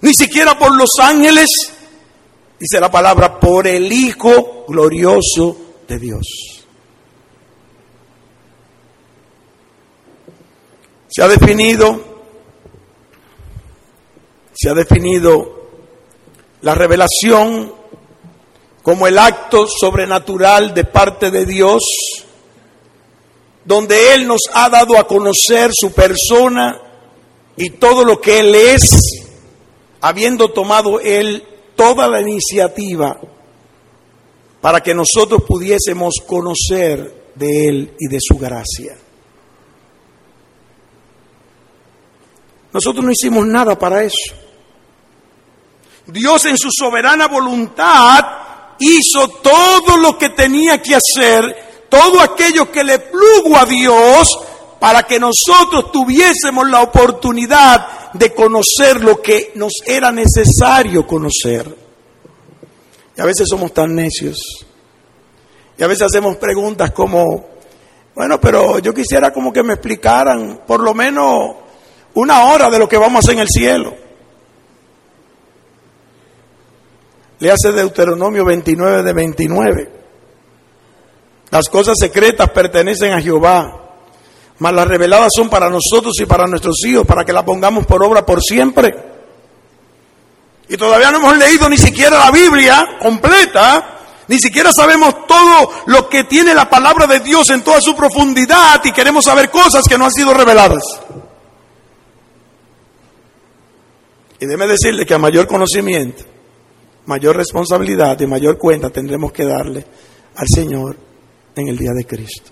ni 0.00 0.14
siquiera 0.14 0.58
por 0.58 0.74
los 0.76 0.90
ángeles, 1.00 1.48
dice 2.58 2.80
la 2.80 2.90
palabra, 2.90 3.38
por 3.40 3.66
el 3.66 3.90
Hijo 3.92 4.64
glorioso 4.68 5.56
de 5.88 5.98
Dios. 5.98 6.26
Se 11.08 11.22
ha 11.22 11.28
definido, 11.28 12.02
se 14.52 14.70
ha 14.70 14.74
definido 14.74 15.68
la 16.62 16.74
revelación 16.74 17.73
como 18.84 19.06
el 19.06 19.18
acto 19.18 19.66
sobrenatural 19.66 20.74
de 20.74 20.84
parte 20.84 21.30
de 21.30 21.46
Dios, 21.46 21.82
donde 23.64 24.12
Él 24.12 24.28
nos 24.28 24.42
ha 24.52 24.68
dado 24.68 24.98
a 24.98 25.06
conocer 25.06 25.70
su 25.72 25.90
persona 25.92 26.78
y 27.56 27.70
todo 27.70 28.04
lo 28.04 28.20
que 28.20 28.40
Él 28.40 28.54
es, 28.54 29.24
habiendo 30.02 30.50
tomado 30.50 31.00
Él 31.00 31.42
toda 31.74 32.06
la 32.06 32.20
iniciativa 32.20 33.18
para 34.60 34.82
que 34.82 34.92
nosotros 34.94 35.44
pudiésemos 35.48 36.16
conocer 36.26 37.30
de 37.34 37.68
Él 37.68 37.94
y 37.98 38.06
de 38.06 38.18
su 38.20 38.36
gracia. 38.36 38.98
Nosotros 42.70 43.02
no 43.02 43.12
hicimos 43.12 43.46
nada 43.46 43.78
para 43.78 44.02
eso. 44.02 44.34
Dios 46.06 46.44
en 46.44 46.58
su 46.58 46.68
soberana 46.70 47.28
voluntad 47.28 48.44
hizo 48.78 49.28
todo 49.28 49.96
lo 49.96 50.18
que 50.18 50.30
tenía 50.30 50.82
que 50.82 50.96
hacer, 50.96 51.86
todo 51.88 52.20
aquello 52.20 52.70
que 52.70 52.84
le 52.84 52.98
plugo 52.98 53.56
a 53.56 53.64
Dios 53.64 54.28
para 54.80 55.04
que 55.04 55.18
nosotros 55.18 55.90
tuviésemos 55.92 56.68
la 56.68 56.82
oportunidad 56.82 58.12
de 58.12 58.34
conocer 58.34 59.02
lo 59.02 59.20
que 59.22 59.52
nos 59.54 59.72
era 59.86 60.12
necesario 60.12 61.06
conocer. 61.06 61.74
Y 63.16 63.20
a 63.20 63.24
veces 63.24 63.46
somos 63.48 63.72
tan 63.72 63.94
necios. 63.94 64.66
Y 65.78 65.82
a 65.82 65.86
veces 65.86 66.02
hacemos 66.02 66.36
preguntas 66.36 66.90
como, 66.90 67.46
bueno, 68.14 68.40
pero 68.40 68.78
yo 68.78 68.92
quisiera 68.92 69.32
como 69.32 69.52
que 69.52 69.62
me 69.62 69.74
explicaran 69.74 70.62
por 70.66 70.80
lo 70.80 70.94
menos 70.94 71.56
una 72.14 72.44
hora 72.44 72.70
de 72.70 72.78
lo 72.78 72.88
que 72.88 72.96
vamos 72.96 73.16
a 73.16 73.18
hacer 73.20 73.34
en 73.34 73.40
el 73.40 73.48
cielo. 73.48 74.03
Le 77.44 77.50
hace 77.50 77.72
Deuteronomio 77.72 78.42
29 78.42 79.02
de 79.02 79.12
29. 79.12 79.92
Las 81.50 81.68
cosas 81.68 81.94
secretas 82.00 82.48
pertenecen 82.48 83.12
a 83.12 83.20
Jehová, 83.20 83.82
mas 84.60 84.72
las 84.72 84.88
reveladas 84.88 85.28
son 85.36 85.50
para 85.50 85.68
nosotros 85.68 86.14
y 86.20 86.24
para 86.24 86.46
nuestros 86.46 86.82
hijos, 86.86 87.06
para 87.06 87.22
que 87.22 87.34
las 87.34 87.42
pongamos 87.42 87.84
por 87.84 88.02
obra 88.02 88.24
por 88.24 88.40
siempre. 88.42 88.94
Y 90.70 90.78
todavía 90.78 91.10
no 91.10 91.18
hemos 91.18 91.36
leído 91.36 91.68
ni 91.68 91.76
siquiera 91.76 92.18
la 92.18 92.30
Biblia 92.30 92.96
completa, 92.98 93.98
ni 94.26 94.38
siquiera 94.38 94.70
sabemos 94.74 95.26
todo 95.26 95.70
lo 95.84 96.08
que 96.08 96.24
tiene 96.24 96.54
la 96.54 96.70
palabra 96.70 97.06
de 97.06 97.20
Dios 97.20 97.50
en 97.50 97.62
toda 97.62 97.82
su 97.82 97.94
profundidad 97.94 98.80
y 98.82 98.90
queremos 98.90 99.26
saber 99.26 99.50
cosas 99.50 99.84
que 99.86 99.98
no 99.98 100.06
han 100.06 100.12
sido 100.12 100.32
reveladas. 100.32 100.82
Y 104.40 104.46
déjeme 104.46 104.66
decirle 104.66 105.04
que 105.04 105.12
a 105.12 105.18
mayor 105.18 105.46
conocimiento, 105.46 106.24
mayor 107.06 107.36
responsabilidad 107.36 108.18
y 108.20 108.26
mayor 108.26 108.58
cuenta 108.58 108.90
tendremos 108.90 109.32
que 109.32 109.44
darle 109.44 109.84
al 110.36 110.48
Señor 110.48 110.96
en 111.56 111.68
el 111.68 111.76
día 111.76 111.92
de 111.92 112.06
Cristo. 112.06 112.50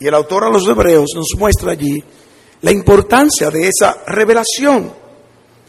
Y 0.00 0.06
el 0.06 0.14
autor 0.14 0.44
a 0.44 0.50
los 0.50 0.66
hebreos 0.66 1.10
nos 1.14 1.28
muestra 1.38 1.72
allí 1.72 2.02
la 2.62 2.72
importancia 2.72 3.50
de 3.50 3.68
esa 3.68 4.04
revelación. 4.06 4.92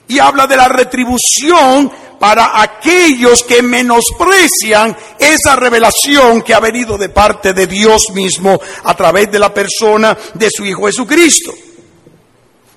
Y 0.07 0.19
habla 0.19 0.47
de 0.47 0.57
la 0.57 0.67
retribución 0.67 1.91
para 2.19 2.61
aquellos 2.61 3.43
que 3.43 3.61
menosprecian 3.61 4.95
esa 5.19 5.55
revelación 5.55 6.41
que 6.41 6.53
ha 6.53 6.59
venido 6.59 6.97
de 6.97 7.09
parte 7.09 7.53
de 7.53 7.67
Dios 7.67 8.07
mismo 8.13 8.59
a 8.83 8.95
través 8.95 9.31
de 9.31 9.39
la 9.39 9.53
persona 9.53 10.17
de 10.33 10.49
su 10.49 10.65
Hijo 10.65 10.85
Jesucristo. 10.85 11.53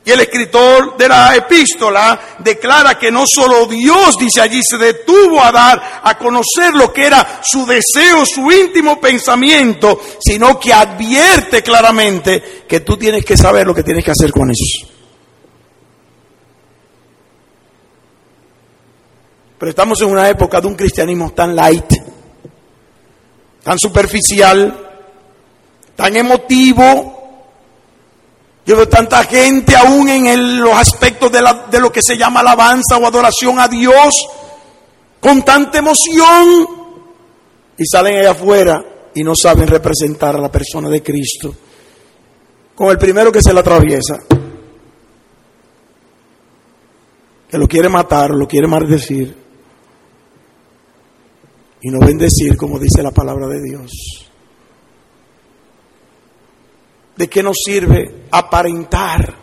Y 0.08 0.10
el 0.10 0.20
escritor 0.20 0.96
de 0.96 1.06
la 1.06 1.36
epístola 1.36 2.18
declara 2.38 2.98
que 2.98 3.10
no 3.10 3.24
solo 3.26 3.66
Dios, 3.66 4.16
dice 4.18 4.40
allí, 4.40 4.62
se 4.64 4.78
detuvo 4.78 5.38
a 5.38 5.52
dar 5.52 6.00
a 6.02 6.16
conocer 6.16 6.72
lo 6.72 6.90
que 6.90 7.04
era 7.04 7.42
su 7.44 7.66
deseo, 7.66 8.24
su 8.24 8.50
íntimo 8.50 8.98
pensamiento, 8.98 10.00
sino 10.18 10.58
que 10.58 10.72
advierte 10.72 11.62
claramente 11.62 12.64
que 12.66 12.80
tú 12.80 12.96
tienes 12.96 13.22
que 13.22 13.36
saber 13.36 13.66
lo 13.66 13.74
que 13.74 13.82
tienes 13.82 14.02
que 14.02 14.12
hacer 14.12 14.32
con 14.32 14.50
eso. 14.50 14.88
Pero 19.58 19.68
estamos 19.68 20.00
en 20.00 20.08
una 20.08 20.26
época 20.26 20.58
de 20.58 20.68
un 20.68 20.74
cristianismo 20.74 21.32
tan 21.32 21.54
light, 21.54 21.92
tan 23.62 23.78
superficial, 23.78 25.04
tan 25.94 26.16
emotivo, 26.16 27.17
yo 28.68 28.76
veo 28.76 28.87
tanta 28.87 29.24
gente 29.24 29.74
aún 29.74 30.11
en 30.11 30.61
los 30.61 30.74
aspectos 30.74 31.33
de, 31.33 31.40
de 31.70 31.81
lo 31.81 31.90
que 31.90 32.02
se 32.02 32.18
llama 32.18 32.40
alabanza 32.40 32.98
o 32.98 33.07
adoración 33.07 33.59
a 33.59 33.66
Dios, 33.66 34.14
con 35.20 35.42
tanta 35.42 35.78
emoción, 35.78 36.66
y 37.78 37.87
salen 37.87 38.18
allá 38.18 38.33
afuera 38.33 38.85
y 39.14 39.24
no 39.24 39.35
saben 39.35 39.68
representar 39.68 40.37
a 40.37 40.38
la 40.38 40.52
persona 40.52 40.90
de 40.90 41.02
Cristo, 41.02 41.54
con 42.74 42.90
el 42.90 42.98
primero 42.98 43.33
que 43.33 43.40
se 43.40 43.54
le 43.54 43.61
atraviesa, 43.61 44.18
que 47.48 47.57
lo 47.57 47.66
quiere 47.66 47.88
matar, 47.88 48.33
lo 48.33 48.46
quiere 48.46 48.66
maldecir, 48.66 49.35
y 51.81 51.88
no 51.88 52.00
bendecir 52.00 52.54
como 52.59 52.78
dice 52.78 53.02
la 53.02 53.12
palabra 53.12 53.46
de 53.46 53.62
Dios. 53.62 54.27
¿De 57.18 57.28
qué 57.28 57.42
nos 57.42 57.57
sirve 57.64 58.26
aparentar 58.31 59.35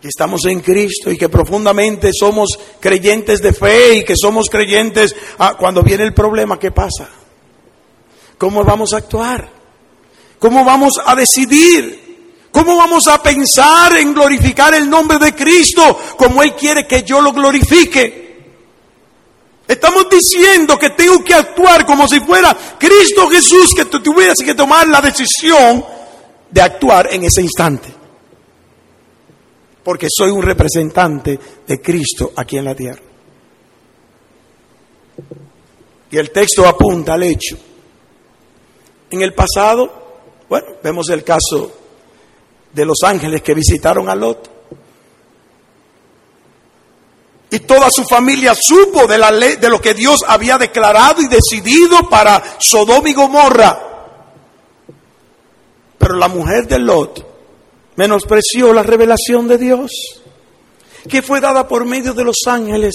que 0.00 0.06
estamos 0.06 0.44
en 0.44 0.60
Cristo 0.60 1.10
y 1.10 1.18
que 1.18 1.28
profundamente 1.28 2.10
somos 2.16 2.56
creyentes 2.78 3.42
de 3.42 3.52
fe 3.52 3.96
y 3.96 4.04
que 4.04 4.14
somos 4.16 4.48
creyentes 4.48 5.16
ah, 5.40 5.56
cuando 5.58 5.82
viene 5.82 6.04
el 6.04 6.14
problema? 6.14 6.60
¿Qué 6.60 6.70
pasa? 6.70 7.08
¿Cómo 8.38 8.62
vamos 8.62 8.92
a 8.92 8.98
actuar? 8.98 9.50
¿Cómo 10.38 10.64
vamos 10.64 10.92
a 11.04 11.16
decidir? 11.16 12.46
¿Cómo 12.52 12.76
vamos 12.76 13.08
a 13.08 13.20
pensar 13.20 13.96
en 13.96 14.14
glorificar 14.14 14.74
el 14.74 14.88
nombre 14.88 15.18
de 15.18 15.34
Cristo 15.34 15.98
como 16.16 16.40
Él 16.44 16.54
quiere 16.54 16.86
que 16.86 17.02
yo 17.02 17.20
lo 17.20 17.32
glorifique? 17.32 18.22
Estamos 19.66 20.06
diciendo 20.08 20.78
que 20.78 20.90
tengo 20.90 21.24
que 21.24 21.34
actuar 21.34 21.84
como 21.84 22.06
si 22.06 22.20
fuera 22.20 22.56
Cristo 22.78 23.28
Jesús, 23.28 23.74
que 23.74 23.86
tú 23.86 24.00
tuvieras 24.00 24.38
que 24.38 24.54
tomar 24.54 24.86
la 24.86 25.00
decisión 25.00 25.84
de 26.52 26.60
actuar 26.60 27.08
en 27.12 27.24
ese 27.24 27.42
instante. 27.42 27.88
Porque 29.82 30.06
soy 30.14 30.30
un 30.30 30.42
representante 30.42 31.38
de 31.66 31.80
Cristo 31.80 32.32
aquí 32.36 32.58
en 32.58 32.64
la 32.64 32.74
tierra. 32.74 33.02
Y 36.10 36.18
el 36.18 36.30
texto 36.30 36.66
apunta 36.66 37.14
al 37.14 37.22
hecho. 37.22 37.56
En 39.10 39.22
el 39.22 39.34
pasado, 39.34 40.20
bueno, 40.48 40.66
vemos 40.82 41.08
el 41.08 41.24
caso 41.24 41.72
de 42.72 42.84
los 42.84 42.98
ángeles 43.02 43.42
que 43.42 43.54
visitaron 43.54 44.08
a 44.08 44.14
Lot. 44.14 44.50
Y 47.50 47.60
toda 47.60 47.90
su 47.90 48.04
familia 48.04 48.54
supo 48.54 49.06
de 49.06 49.18
la 49.18 49.30
ley, 49.30 49.56
de 49.56 49.68
lo 49.68 49.80
que 49.80 49.92
Dios 49.92 50.20
había 50.26 50.56
declarado 50.56 51.20
y 51.20 51.28
decidido 51.28 52.08
para 52.08 52.42
Sodoma 52.58 53.10
y 53.10 53.12
Gomorra. 53.12 53.91
Pero 56.02 56.16
la 56.16 56.26
mujer 56.26 56.66
de 56.66 56.80
Lot 56.80 57.24
menospreció 57.94 58.72
la 58.72 58.82
revelación 58.82 59.46
de 59.46 59.56
Dios, 59.56 59.92
que 61.08 61.22
fue 61.22 61.40
dada 61.40 61.68
por 61.68 61.84
medio 61.84 62.12
de 62.12 62.24
los 62.24 62.38
ángeles. 62.44 62.94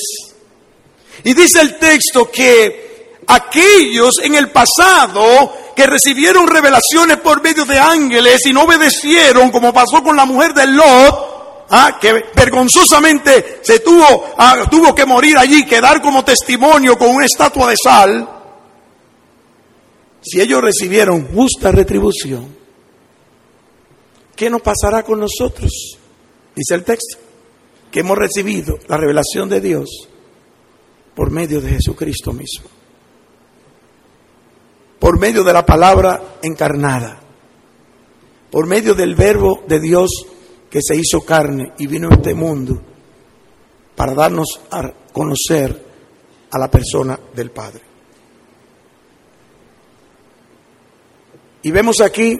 Y 1.23 1.33
dice 1.33 1.61
el 1.61 1.77
texto 1.77 2.29
que 2.29 3.15
aquellos 3.25 4.19
en 4.21 4.35
el 4.35 4.49
pasado 4.51 5.53
que 5.73 5.87
recibieron 5.87 6.47
revelaciones 6.47 7.15
por 7.23 7.41
medio 7.41 7.63
de 7.63 7.79
ángeles 7.79 8.45
y 8.45 8.51
no 8.51 8.63
obedecieron, 8.63 9.51
como 9.51 9.73
pasó 9.73 10.03
con 10.03 10.17
la 10.17 10.25
mujer 10.25 10.53
de 10.53 10.67
Lot, 10.67 11.65
ah, 11.69 11.97
que 12.01 12.25
vergonzosamente 12.35 13.61
se 13.61 13.79
tuvo, 13.79 14.33
ah, 14.37 14.65
tuvo 14.69 14.93
que 14.93 15.05
morir 15.05 15.37
allí, 15.37 15.65
quedar 15.65 16.01
como 16.01 16.25
testimonio 16.25 16.97
con 16.97 17.15
una 17.15 17.25
estatua 17.25 17.69
de 17.69 17.75
sal, 17.81 18.29
si 20.21 20.41
ellos 20.41 20.61
recibieron 20.61 21.29
justa 21.33 21.71
retribución, 21.71 22.56
¿qué 24.37 24.49
nos 24.49 24.61
pasará 24.61 25.03
con 25.03 25.19
nosotros? 25.19 25.97
Dice 26.55 26.75
el 26.75 26.85
texto, 26.85 27.17
que 27.91 27.99
hemos 27.99 28.17
recibido 28.17 28.77
la 28.87 28.95
revelación 28.95 29.49
de 29.49 29.59
Dios 29.59 30.07
por 31.15 31.31
medio 31.31 31.59
de 31.59 31.71
Jesucristo 31.71 32.31
mismo, 32.31 32.69
por 34.99 35.19
medio 35.19 35.43
de 35.43 35.51
la 35.51 35.65
palabra 35.65 36.37
encarnada, 36.43 37.19
por 38.51 38.67
medio 38.67 38.93
del 38.93 39.15
verbo 39.15 39.63
de 39.67 39.79
Dios 39.79 40.09
que 40.69 40.79
se 40.81 40.95
hizo 40.95 41.21
carne 41.25 41.73
y 41.79 41.87
vino 41.87 42.09
a 42.09 42.13
este 42.13 42.33
mundo 42.33 42.81
para 43.95 44.13
darnos 44.13 44.61
a 44.69 44.91
conocer 45.11 45.85
a 46.51 46.59
la 46.59 46.69
persona 46.69 47.19
del 47.33 47.49
Padre. 47.51 47.81
Y 51.63 51.71
vemos 51.71 51.99
aquí 52.01 52.39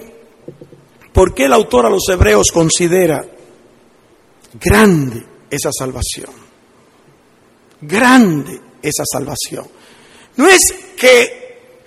por 1.17 1.34
qué 1.34 1.45
el 1.45 1.53
autor 1.53 1.88
a 1.88 1.89
los 1.89 2.08
hebreos 2.10 2.51
considera 2.53 3.25
grande 4.53 5.25
esa 5.49 5.71
salvación. 5.71 6.30
Grande 7.82 8.62
esa 8.84 9.01
salvación. 9.12 9.67
No 10.36 10.47
es 10.47 10.75
que 10.95 11.80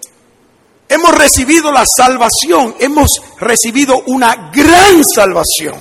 hemos 0.89 1.17
recibido 1.17 1.71
la 1.71 1.85
salvación, 1.87 2.75
hemos 2.81 3.23
recibido 3.39 4.03
una 4.09 4.51
gran 4.53 5.05
salvación. 5.05 5.79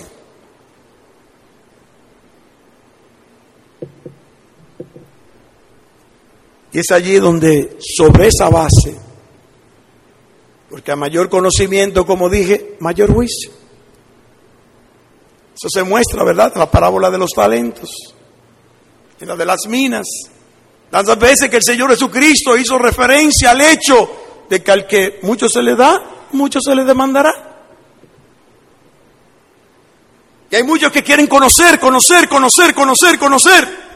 Y 6.71 6.77
es 6.77 6.91
allí 6.91 7.15
donde 7.15 7.79
sobre 7.79 8.27
esa 8.27 8.47
base, 8.51 8.95
porque 10.69 10.91
a 10.91 10.95
mayor 10.95 11.29
conocimiento, 11.29 12.05
como 12.05 12.29
dije, 12.29 12.77
mayor 12.79 13.12
juicio. 13.12 13.51
Eso 15.55 15.67
se 15.69 15.84
muestra, 15.84 16.23
¿verdad? 16.23 16.51
En 16.53 16.60
la 16.60 16.69
parábola 16.69 17.10
de 17.10 17.17
los 17.17 17.32
talentos, 17.32 17.89
en 19.19 19.27
la 19.27 19.36
de 19.36 19.45
las 19.45 19.67
minas. 19.67 20.08
Tantas 20.89 21.19
veces 21.19 21.49
que 21.49 21.58
el 21.58 21.63
Señor 21.63 21.89
Jesucristo 21.89 22.55
hizo 22.55 22.77
referencia 22.77 23.51
al 23.51 23.62
hecho 23.62 24.10
de 24.49 24.63
que 24.63 24.71
al 24.71 24.88
que 24.88 25.19
mucho 25.23 25.49
se 25.49 25.62
le 25.62 25.75
da, 25.75 26.27
mucho 26.32 26.60
se 26.62 26.75
le 26.75 26.86
demandará. 26.86 27.32
Y 30.51 30.55
hay 30.55 30.63
muchos 30.63 30.91
que 30.91 31.03
quieren 31.03 31.27
conocer, 31.27 31.79
conocer, 31.79 32.27
conocer, 32.27 32.73
conocer, 32.73 33.19
conocer 33.19 33.89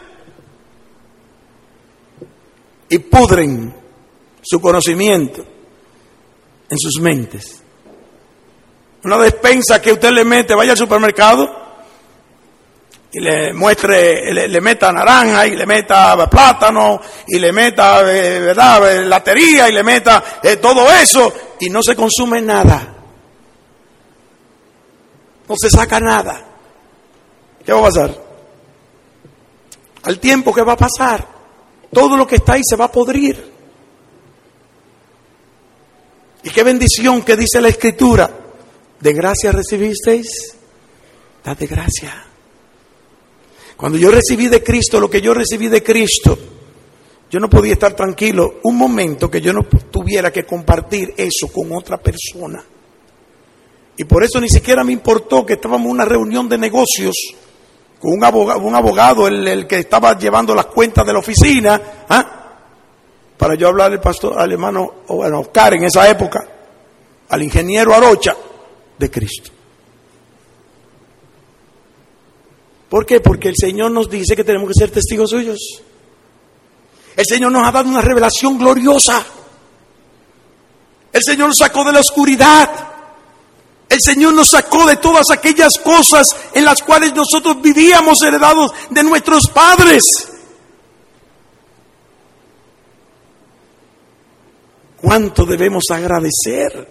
y 2.90 3.00
pudren 3.00 3.74
su 4.44 4.62
conocimiento 4.62 5.53
en 6.70 6.78
sus 6.78 7.02
mentes. 7.02 7.62
Una 9.04 9.18
despensa 9.18 9.82
que 9.82 9.92
usted 9.92 10.12
le 10.12 10.24
mete, 10.24 10.56
vaya 10.56 10.72
al 10.72 10.78
supermercado 10.78 11.64
y 13.12 13.20
le 13.20 13.54
muestre, 13.54 14.34
le, 14.34 14.62
meta 14.62 14.92
naranja 14.92 15.46
y 15.46 15.56
le 15.56 15.66
meta 15.68 16.28
plátano 16.30 17.00
y 17.28 17.38
le 17.38 17.52
meta, 17.52 18.02
eh, 18.02 18.40
¿verdad?, 18.40 19.04
latería 19.04 19.70
y 19.70 19.74
le 19.74 19.84
meta 19.84 20.40
eh, 20.42 20.58
todo 20.58 20.90
eso 20.92 21.32
y 21.60 21.70
no 21.70 21.82
se 21.84 21.96
consume 21.96 22.42
nada. 22.42 22.96
No 25.48 25.56
se 25.58 25.70
saca 25.70 26.00
nada. 26.00 26.44
¿Qué 27.64 27.72
va 27.72 27.80
a 27.80 27.84
pasar? 27.84 28.24
Al 30.04 30.20
tiempo 30.20 30.54
que 30.54 30.64
va 30.64 30.74
a 30.74 30.78
pasar, 30.78 31.28
todo 31.94 32.18
lo 32.18 32.26
que 32.26 32.38
está 32.38 32.54
ahí 32.54 32.62
se 32.64 32.76
va 32.76 32.86
a 32.86 32.92
podrir. 32.92 33.53
Y 36.44 36.50
qué 36.50 36.64
bendición 36.64 37.22
que 37.22 37.36
dice 37.36 37.62
la 37.62 37.70
Escritura. 37.70 38.30
De 39.00 39.14
gracia 39.14 39.52
recibisteis, 39.52 40.56
dad 41.44 41.58
de 41.58 41.68
gracia. 41.68 42.26
Cuando 43.76 43.98
yo 43.98 44.10
recibí 44.12 44.48
de 44.48 44.64
Cristo 44.64 45.00
lo 45.00 45.10
que 45.10 45.22
yo 45.22 45.34
recibí 45.34 45.68
de 45.68 45.84
Cristo, 45.84 46.38
yo 47.30 47.40
no 47.40 47.50
podía 47.50 47.74
estar 47.74 47.96
tranquilo 47.96 48.60
un 48.64 48.78
momento 48.78 49.30
que 49.30 49.42
yo 49.42 49.52
no 49.52 49.64
tuviera 49.64 50.32
que 50.32 50.46
compartir 50.46 51.14
eso 51.18 51.48
con 51.52 51.74
otra 51.74 51.98
persona. 51.98 52.64
Y 53.98 54.04
por 54.06 54.24
eso 54.24 54.40
ni 54.40 54.50
siquiera 54.50 54.84
me 54.84 54.94
importó 54.94 55.46
que 55.46 55.54
estábamos 55.54 55.86
en 55.88 55.92
una 55.92 56.06
reunión 56.06 56.48
de 56.48 56.58
negocios 56.58 57.14
con 58.00 58.14
un 58.14 58.24
abogado, 58.24 58.60
un 58.60 58.76
abogado 58.76 59.28
el, 59.28 59.68
que 59.68 59.80
estaba 59.80 60.18
llevando 60.18 60.56
las 60.56 60.68
cuentas 60.68 61.06
de 61.06 61.14
la 61.14 61.20
oficina, 61.20 61.82
¿ah? 62.10 62.43
Para 63.38 63.56
yo 63.56 63.68
hablar 63.68 63.92
al 63.92 64.02
pastor, 64.02 64.40
al 64.40 64.52
hermano 64.52 65.04
bueno, 65.08 65.42
Oscar 65.42 65.74
en 65.74 65.86
esa 65.86 66.08
época, 66.10 66.48
al 67.30 67.44
ingeniero 67.44 67.94
Arocha 67.94 68.36
de 68.98 69.12
Cristo. 69.12 69.52
¿Por 72.90 73.06
qué? 73.06 73.20
Porque 73.22 73.50
el 73.50 73.56
Señor 73.60 73.92
nos 73.92 74.10
dice 74.10 74.36
que 74.36 74.44
tenemos 74.44 74.68
que 74.68 74.76
ser 74.80 74.92
testigos 74.92 75.32
suyos. 75.32 75.58
El 77.16 77.26
Señor 77.26 77.52
nos 77.52 77.68
ha 77.68 77.72
dado 77.72 77.90
una 77.90 78.02
revelación 78.02 78.58
gloriosa. 78.58 79.26
El 81.12 81.22
Señor 81.24 81.48
nos 81.48 81.58
sacó 81.58 81.84
de 81.84 81.92
la 81.92 82.00
oscuridad. 82.00 82.70
El 83.90 84.00
Señor 84.00 84.34
nos 84.34 84.50
sacó 84.50 84.86
de 84.86 84.98
todas 84.98 85.30
aquellas 85.32 85.74
cosas 85.84 86.28
en 86.54 86.66
las 86.66 86.82
cuales 86.82 87.14
nosotros 87.14 87.62
vivíamos 87.62 88.22
heredados 88.22 88.72
de 88.90 89.04
nuestros 89.04 89.48
padres. 89.50 90.04
¿Cuánto 95.04 95.46
debemos 95.46 95.84
agradecer 95.92 96.88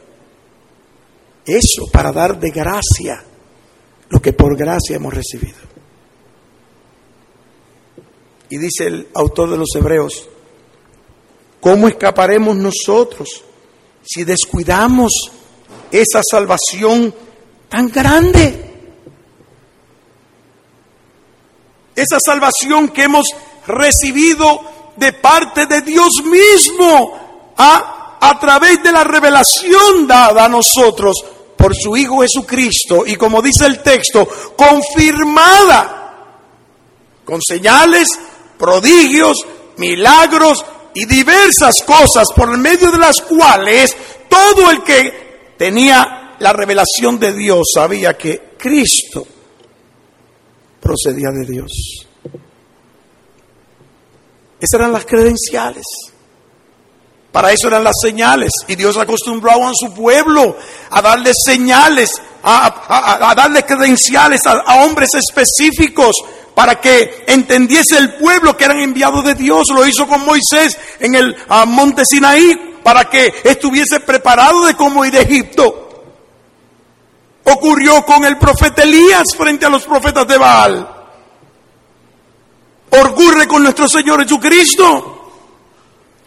eso 1.46 1.90
para 1.90 2.12
dar 2.12 2.38
de 2.38 2.51
gracia 2.51 3.25
lo 4.11 4.20
que 4.20 4.35
por 4.35 4.57
gracia 4.57 4.96
hemos 4.96 5.14
recibido? 5.14 5.59
Y 8.51 8.59
dice 8.59 8.87
el 8.87 9.09
autor 9.14 9.51
de 9.51 9.57
los 9.57 9.75
Hebreos, 9.75 10.29
¿cómo 11.59 11.88
escaparemos 11.88 12.55
nosotros 12.55 13.44
si 14.05 14.25
descuidamos 14.25 15.11
esa 15.90 16.20
salvación 16.29 17.14
tan 17.68 17.88
grande. 17.88 18.70
Esa 21.94 22.18
salvación 22.25 22.88
que 22.88 23.05
hemos 23.05 23.27
recibido 23.66 24.61
de 24.96 25.12
parte 25.12 25.66
de 25.66 25.83
Dios 25.83 26.22
mismo 26.25 27.53
a, 27.57 27.91
a 28.24 28.38
través 28.38 28.80
de 28.82 28.92
la 28.92 29.02
revelación 29.02 30.06
dada 30.06 30.44
a 30.44 30.48
nosotros 30.48 31.16
por 31.56 31.74
su 31.74 31.96
Hijo 31.96 32.20
Jesucristo 32.20 33.02
y 33.04 33.16
como 33.16 33.42
dice 33.42 33.66
el 33.66 33.82
texto, 33.82 34.28
confirmada 34.56 35.98
con 37.24 37.40
señales, 37.42 38.06
prodigios, 38.56 39.38
milagros 39.76 40.64
y 40.94 41.04
diversas 41.06 41.82
cosas 41.82 42.28
por 42.35 42.56
medio 42.56 42.92
de 42.92 42.98
las 42.98 43.20
cuales 43.22 43.96
todo 44.28 44.70
el 44.70 44.85
que 44.85 45.54
tenía 45.58 46.37
la 46.38 46.52
revelación 46.52 47.18
de 47.18 47.32
Dios, 47.32 47.72
sabía 47.74 48.16
que 48.16 48.54
Cristo 48.56 49.26
procedía 50.80 51.30
de 51.30 51.44
Dios. 51.44 52.06
Esas 54.61 54.80
eran 54.80 54.92
las 54.92 55.06
credenciales. 55.06 56.12
Para 57.33 57.51
eso 57.51 57.68
eran 57.68 57.83
las 57.83 57.97
señales. 58.01 58.53
Y 58.68 58.77
Dios 58.77 58.97
acostumbró 58.99 59.51
a 59.51 59.73
su 59.75 59.92
pueblo 59.95 60.55
a 60.90 61.01
darle 61.01 61.33
señales, 61.35 62.11
a, 62.45 63.35
darle 63.35 63.64
credenciales 63.64 64.42
a, 64.47 64.85
hombres 64.85 65.09
específicos 65.14 66.14
para 66.55 66.79
que 66.79 67.25
entendiese 67.27 67.97
el 67.97 68.14
pueblo 68.14 68.55
que 68.55 68.66
eran 68.66 68.81
enviados 68.81 69.25
de 69.25 69.35
Dios. 69.35 69.68
Lo 69.75 69.87
hizo 69.87 70.07
con 70.07 70.25
Moisés 70.27 70.79
en 71.01 71.14
el 71.14 71.35
monte 71.69 72.02
Sinaí 72.04 72.79
para 72.85 73.06
que 73.06 73.33
estuviese 73.44 74.00
preparado 74.00 74.67
de 74.67 74.75
cómo 74.75 75.04
ir 75.06 75.17
a 75.17 75.23
Egipto. 75.23 75.88
Ocurrió 77.44 78.04
con 78.04 78.25
el 78.25 78.37
profeta 78.37 78.83
Elías 78.83 79.35
frente 79.35 79.65
a 79.65 79.71
los 79.71 79.85
profetas 79.85 80.29
de 80.29 80.37
Baal. 80.37 80.88
Ocurre 82.90 83.46
con 83.46 83.63
nuestro 83.63 83.88
Señor 83.88 84.23
Jesucristo. 84.23 85.21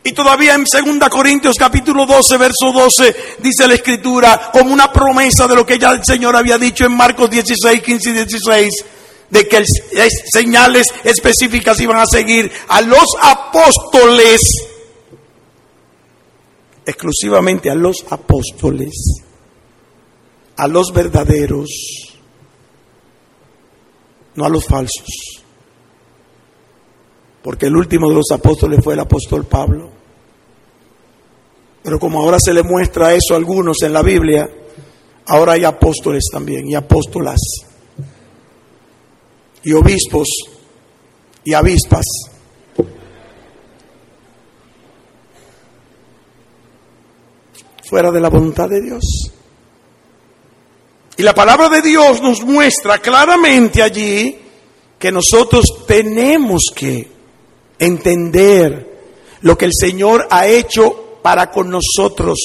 Y 0.08 0.14
todavía 0.14 0.54
en 0.54 0.64
2 0.64 1.10
Corintios 1.10 1.56
capítulo 1.58 2.06
12, 2.06 2.38
verso 2.38 2.72
12, 2.72 3.16
dice 3.40 3.68
la 3.68 3.74
escritura, 3.74 4.52
como 4.54 4.72
una 4.72 4.94
promesa 4.94 5.48
de 5.48 5.56
lo 5.56 5.66
que 5.66 5.80
ya 5.80 5.90
el 5.90 6.06
Señor 6.06 6.36
había 6.36 6.60
dicho 6.60 6.86
en 6.86 6.96
Marcos 6.96 7.28
16, 7.28 7.82
15 7.82 8.10
y 8.12 8.14
16, 8.14 8.70
de 9.32 9.48
que 9.48 9.64
señales 10.32 10.94
específicas 11.04 11.82
iban 11.82 11.98
a 11.98 12.06
seguir 12.06 12.52
a 12.68 12.82
los 12.82 13.08
apóstoles 13.20 14.42
exclusivamente 16.86 17.72
a 17.72 17.76
los 17.76 18.06
apóstoles, 18.12 19.24
a 20.58 20.68
los 20.68 20.94
verdaderos. 20.94 21.68
no 24.36 24.46
a 24.46 24.50
los 24.50 24.66
falsos. 24.66 25.08
Porque 27.42 27.68
el 27.68 27.76
último 27.76 28.10
de 28.10 28.16
los 28.16 28.32
apóstoles 28.32 28.84
fue 28.84 28.94
el 28.94 29.00
apóstol 29.00 29.46
Pablo. 29.46 29.95
Pero 31.86 32.00
como 32.00 32.20
ahora 32.20 32.40
se 32.44 32.52
le 32.52 32.64
muestra 32.64 33.14
eso 33.14 33.36
a 33.36 33.38
algunos 33.38 33.84
en 33.84 33.94
la 33.94 34.02
Biblia, 34.02 34.50
ahora 35.28 35.54
hay 35.54 35.66
apóstoles 35.66 36.24
también 36.32 36.68
y 36.68 36.74
apóstolas 36.74 37.40
y 39.62 39.72
obispos 39.72 40.28
y 41.44 41.54
avispas. 41.54 42.06
Fuera 47.88 48.12
de 48.12 48.20
la 48.20 48.30
voluntad 48.30 48.68
de 48.68 48.82
Dios. 48.82 49.04
Y 51.18 51.22
la 51.22 51.36
palabra 51.36 51.70
de 51.70 51.84
Dios 51.84 52.20
nos 52.20 52.44
muestra 52.44 52.98
claramente 52.98 53.84
allí 53.84 54.40
que 54.98 55.12
nosotros 55.12 55.86
tenemos 55.86 56.64
que 56.76 57.12
entender 57.78 59.38
lo 59.42 59.56
que 59.56 59.66
el 59.66 59.72
Señor 59.80 60.28
ha 60.32 60.48
hecho 60.48 61.05
para 61.26 61.50
con 61.50 61.72
nosotros, 61.72 62.38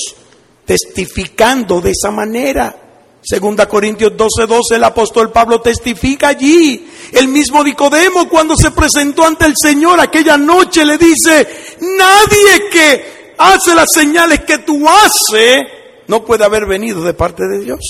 testificando 0.64 1.82
de 1.82 1.90
esa 1.90 2.10
manera. 2.10 2.74
Segunda 3.20 3.68
Corintios 3.68 4.16
12, 4.16 4.46
12, 4.46 4.76
el 4.76 4.84
apóstol 4.84 5.30
Pablo 5.30 5.60
testifica 5.60 6.28
allí. 6.28 6.88
El 7.12 7.28
mismo 7.28 7.62
Nicodemo 7.62 8.26
cuando 8.26 8.56
se 8.56 8.70
presentó 8.70 9.26
ante 9.26 9.44
el 9.44 9.52
Señor 9.54 10.00
aquella 10.00 10.38
noche 10.38 10.86
le 10.86 10.96
dice, 10.96 11.76
nadie 11.78 12.70
que 12.72 13.34
hace 13.36 13.74
las 13.74 13.88
señales 13.92 14.44
que 14.46 14.60
tú 14.60 14.88
haces 14.88 15.66
no 16.06 16.24
puede 16.24 16.46
haber 16.46 16.64
venido 16.64 17.04
de 17.04 17.12
parte 17.12 17.46
de 17.46 17.60
Dios. 17.62 17.80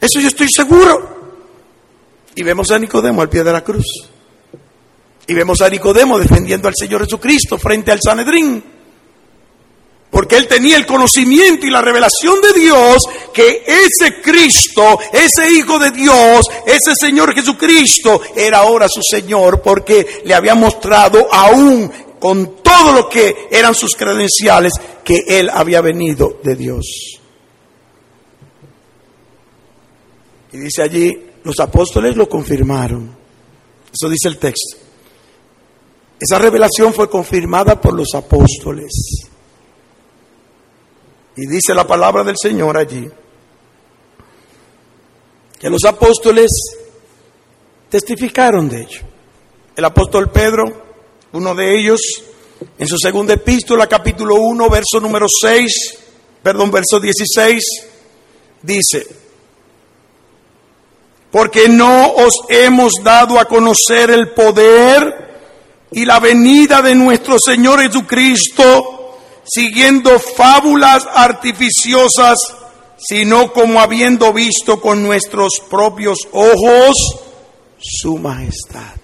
Eso 0.00 0.20
yo 0.20 0.28
estoy 0.28 0.46
seguro. 0.54 1.18
Y 2.36 2.44
vemos 2.44 2.70
a 2.70 2.78
Nicodemo 2.78 3.22
al 3.22 3.28
pie 3.28 3.42
de 3.42 3.52
la 3.52 3.64
cruz. 3.64 4.08
Y 5.26 5.34
vemos 5.34 5.60
a 5.60 5.68
Nicodemo 5.68 6.18
defendiendo 6.18 6.68
al 6.68 6.74
Señor 6.76 7.04
Jesucristo 7.04 7.58
frente 7.58 7.92
al 7.92 8.00
Sanedrín. 8.02 8.62
Porque 10.10 10.36
él 10.36 10.48
tenía 10.48 10.76
el 10.76 10.86
conocimiento 10.86 11.66
y 11.66 11.70
la 11.70 11.80
revelación 11.80 12.40
de 12.40 12.58
Dios 12.58 13.02
que 13.32 13.62
ese 13.64 14.20
Cristo, 14.20 14.98
ese 15.12 15.52
Hijo 15.52 15.78
de 15.78 15.92
Dios, 15.92 16.46
ese 16.66 16.94
Señor 16.98 17.32
Jesucristo 17.32 18.20
era 18.34 18.58
ahora 18.58 18.86
su 18.88 19.00
Señor 19.08 19.62
porque 19.62 20.22
le 20.24 20.34
había 20.34 20.56
mostrado 20.56 21.32
aún 21.32 21.92
con 22.18 22.56
todo 22.56 22.92
lo 22.92 23.08
que 23.08 23.48
eran 23.52 23.74
sus 23.74 23.94
credenciales 23.94 24.72
que 25.04 25.22
él 25.28 25.48
había 25.48 25.80
venido 25.80 26.40
de 26.42 26.56
Dios. 26.56 27.20
Y 30.52 30.58
dice 30.58 30.82
allí, 30.82 31.26
los 31.44 31.58
apóstoles 31.60 32.16
lo 32.16 32.28
confirmaron. 32.28 33.16
Eso 33.92 34.08
dice 34.08 34.28
el 34.28 34.38
texto. 34.38 34.79
Esa 36.20 36.38
revelación 36.38 36.92
fue 36.92 37.08
confirmada 37.08 37.80
por 37.80 37.94
los 37.94 38.14
apóstoles. 38.14 38.92
Y 41.36 41.46
dice 41.46 41.72
la 41.72 41.86
palabra 41.86 42.22
del 42.22 42.36
Señor 42.36 42.76
allí, 42.76 43.10
que 45.58 45.70
los 45.70 45.82
apóstoles 45.84 46.50
testificaron 47.88 48.68
de 48.68 48.82
ello. 48.82 49.00
El 49.74 49.84
apóstol 49.86 50.30
Pedro, 50.30 50.64
uno 51.32 51.54
de 51.54 51.78
ellos, 51.78 52.00
en 52.78 52.86
su 52.86 52.98
segunda 52.98 53.32
epístola, 53.32 53.86
capítulo 53.86 54.34
1, 54.34 54.68
verso 54.68 55.00
número 55.00 55.26
6, 55.26 55.98
perdón, 56.42 56.70
verso 56.70 57.00
16, 57.00 57.62
dice, 58.60 59.06
porque 61.30 61.66
no 61.68 62.12
os 62.12 62.32
hemos 62.50 62.92
dado 63.02 63.38
a 63.38 63.46
conocer 63.46 64.10
el 64.10 64.32
poder 64.32 65.29
y 65.92 66.04
la 66.04 66.20
venida 66.20 66.82
de 66.82 66.94
nuestro 66.94 67.36
Señor 67.38 67.80
Jesucristo 67.80 69.18
siguiendo 69.44 70.18
fábulas 70.18 71.06
artificiosas, 71.12 72.38
sino 72.98 73.52
como 73.52 73.80
habiendo 73.80 74.32
visto 74.32 74.80
con 74.80 75.02
nuestros 75.02 75.54
propios 75.68 76.18
ojos 76.32 76.94
su 77.78 78.18
majestad. 78.18 78.96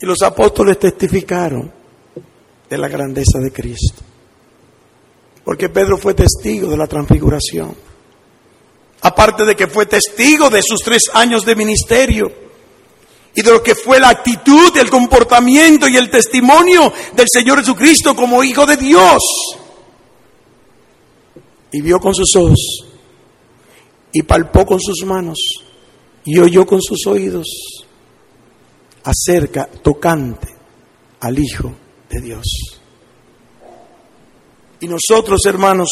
Y 0.00 0.06
los 0.06 0.20
apóstoles 0.22 0.80
testificaron 0.80 1.70
de 2.68 2.78
la 2.78 2.88
grandeza 2.88 3.38
de 3.38 3.52
Cristo. 3.52 4.02
Porque 5.44 5.68
Pedro 5.68 5.96
fue 5.96 6.14
testigo 6.14 6.68
de 6.68 6.76
la 6.76 6.88
transfiguración. 6.88 7.91
Aparte 9.02 9.44
de 9.44 9.56
que 9.56 9.66
fue 9.66 9.86
testigo 9.86 10.48
de 10.48 10.62
sus 10.62 10.80
tres 10.80 11.02
años 11.12 11.44
de 11.44 11.56
ministerio 11.56 12.32
y 13.34 13.42
de 13.42 13.50
lo 13.50 13.62
que 13.62 13.74
fue 13.74 13.98
la 13.98 14.10
actitud, 14.10 14.76
el 14.76 14.90
comportamiento 14.90 15.88
y 15.88 15.96
el 15.96 16.10
testimonio 16.10 16.92
del 17.14 17.26
Señor 17.30 17.58
Jesucristo 17.60 18.14
como 18.14 18.44
Hijo 18.44 18.64
de 18.64 18.76
Dios. 18.76 19.22
Y 21.72 21.80
vio 21.80 21.98
con 21.98 22.14
sus 22.14 22.36
ojos, 22.36 22.84
y 24.12 24.22
palpó 24.22 24.66
con 24.66 24.78
sus 24.78 25.04
manos, 25.04 25.38
y 26.24 26.38
oyó 26.38 26.66
con 26.66 26.80
sus 26.82 27.06
oídos 27.06 27.46
acerca, 29.02 29.66
tocante 29.66 30.48
al 31.20 31.38
Hijo 31.38 31.72
de 32.10 32.20
Dios. 32.20 32.44
Y 34.80 34.86
nosotros, 34.86 35.40
hermanos, 35.46 35.88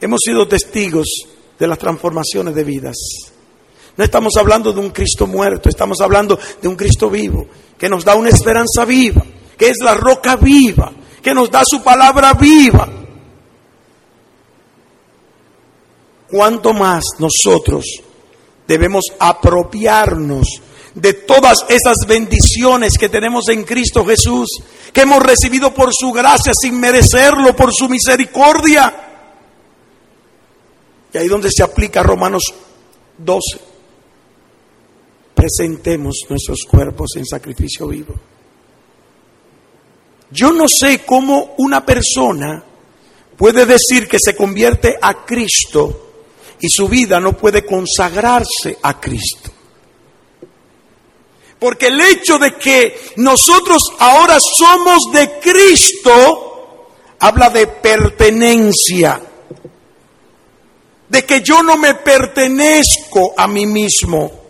hemos 0.00 0.20
sido 0.24 0.48
testigos 0.48 1.06
de 1.62 1.68
las 1.68 1.78
transformaciones 1.78 2.56
de 2.56 2.64
vidas. 2.64 2.96
No 3.96 4.02
estamos 4.02 4.32
hablando 4.36 4.72
de 4.72 4.80
un 4.80 4.90
Cristo 4.90 5.28
muerto, 5.28 5.68
estamos 5.68 6.00
hablando 6.00 6.36
de 6.60 6.66
un 6.66 6.74
Cristo 6.74 7.08
vivo, 7.08 7.46
que 7.78 7.88
nos 7.88 8.04
da 8.04 8.16
una 8.16 8.30
esperanza 8.30 8.84
viva, 8.84 9.22
que 9.56 9.68
es 9.68 9.76
la 9.80 9.94
roca 9.94 10.34
viva, 10.34 10.90
que 11.22 11.32
nos 11.32 11.48
da 11.52 11.62
su 11.64 11.80
palabra 11.80 12.34
viva. 12.34 12.88
¿Cuánto 16.28 16.72
más 16.72 17.04
nosotros 17.20 17.84
debemos 18.66 19.04
apropiarnos 19.20 20.62
de 20.96 21.12
todas 21.12 21.58
esas 21.68 21.98
bendiciones 22.08 22.94
que 22.98 23.08
tenemos 23.08 23.48
en 23.50 23.62
Cristo 23.62 24.04
Jesús, 24.04 24.48
que 24.92 25.02
hemos 25.02 25.22
recibido 25.22 25.72
por 25.72 25.90
su 25.94 26.10
gracia 26.10 26.52
sin 26.60 26.80
merecerlo, 26.80 27.54
por 27.54 27.72
su 27.72 27.88
misericordia? 27.88 29.11
Y 31.12 31.18
ahí 31.18 31.28
donde 31.28 31.50
se 31.50 31.62
aplica 31.62 32.02
Romanos 32.02 32.42
12 33.18 33.72
presentemos 35.42 36.18
nuestros 36.28 36.60
cuerpos 36.70 37.16
en 37.16 37.26
sacrificio 37.26 37.88
vivo. 37.88 38.14
Yo 40.30 40.52
no 40.52 40.66
sé 40.68 41.00
cómo 41.04 41.54
una 41.58 41.84
persona 41.84 42.62
puede 43.36 43.66
decir 43.66 44.06
que 44.06 44.18
se 44.24 44.36
convierte 44.36 44.96
a 45.02 45.24
Cristo 45.24 46.10
y 46.60 46.68
su 46.68 46.88
vida 46.88 47.18
no 47.18 47.32
puede 47.36 47.66
consagrarse 47.66 48.78
a 48.82 49.00
Cristo. 49.00 49.50
Porque 51.58 51.88
el 51.88 52.00
hecho 52.00 52.38
de 52.38 52.54
que 52.54 52.96
nosotros 53.16 53.82
ahora 53.98 54.38
somos 54.40 55.10
de 55.12 55.40
Cristo 55.40 56.86
habla 57.18 57.50
de 57.50 57.66
pertenencia, 57.66 59.20
de 61.12 61.26
que 61.26 61.42
yo 61.42 61.62
no 61.62 61.76
me 61.76 61.94
pertenezco 61.94 63.34
a 63.36 63.46
mí 63.46 63.66
mismo 63.66 64.42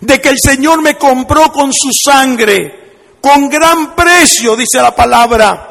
de 0.00 0.20
que 0.20 0.28
el 0.28 0.36
Señor 0.42 0.82
me 0.82 0.96
compró 0.96 1.52
con 1.52 1.72
su 1.72 1.90
sangre, 1.92 3.16
con 3.20 3.48
gran 3.48 3.94
precio, 3.94 4.56
dice 4.56 4.80
la 4.80 4.94
palabra. 4.94 5.64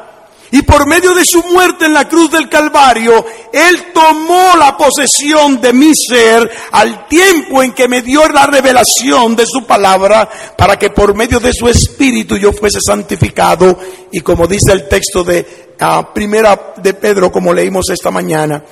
Y 0.50 0.62
por 0.62 0.86
medio 0.86 1.12
de 1.12 1.26
su 1.26 1.42
muerte 1.42 1.84
en 1.84 1.92
la 1.92 2.08
cruz 2.08 2.30
del 2.30 2.48
Calvario, 2.48 3.24
Él 3.52 3.88
tomó 3.92 4.56
la 4.56 4.78
posesión 4.78 5.60
de 5.60 5.74
mi 5.74 5.92
ser 5.94 6.50
al 6.72 7.06
tiempo 7.06 7.62
en 7.62 7.72
que 7.72 7.86
me 7.86 8.00
dio 8.00 8.26
la 8.28 8.46
revelación 8.46 9.36
de 9.36 9.44
su 9.44 9.66
palabra 9.66 10.26
para 10.56 10.78
que 10.78 10.88
por 10.88 11.14
medio 11.14 11.38
de 11.38 11.52
su 11.52 11.68
espíritu 11.68 12.38
yo 12.38 12.54
fuese 12.54 12.78
santificado. 12.80 13.78
Y 14.10 14.20
como 14.20 14.46
dice 14.46 14.72
el 14.72 14.88
texto 14.88 15.22
de 15.22 15.74
uh, 15.82 16.14
primera 16.14 16.72
de 16.78 16.94
Pedro, 16.94 17.30
como 17.30 17.52
leímos 17.52 17.90
esta 17.90 18.10
mañana, 18.10 18.64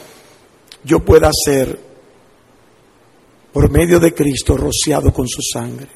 yo 0.87 1.01
pueda 1.05 1.31
ser 1.45 1.81
por 3.53 3.69
medio 3.71 3.99
de 3.99 4.15
Cristo 4.15 4.57
rociado 4.57 5.13
con 5.13 5.27
su 5.27 5.43
sangre. 5.43 5.89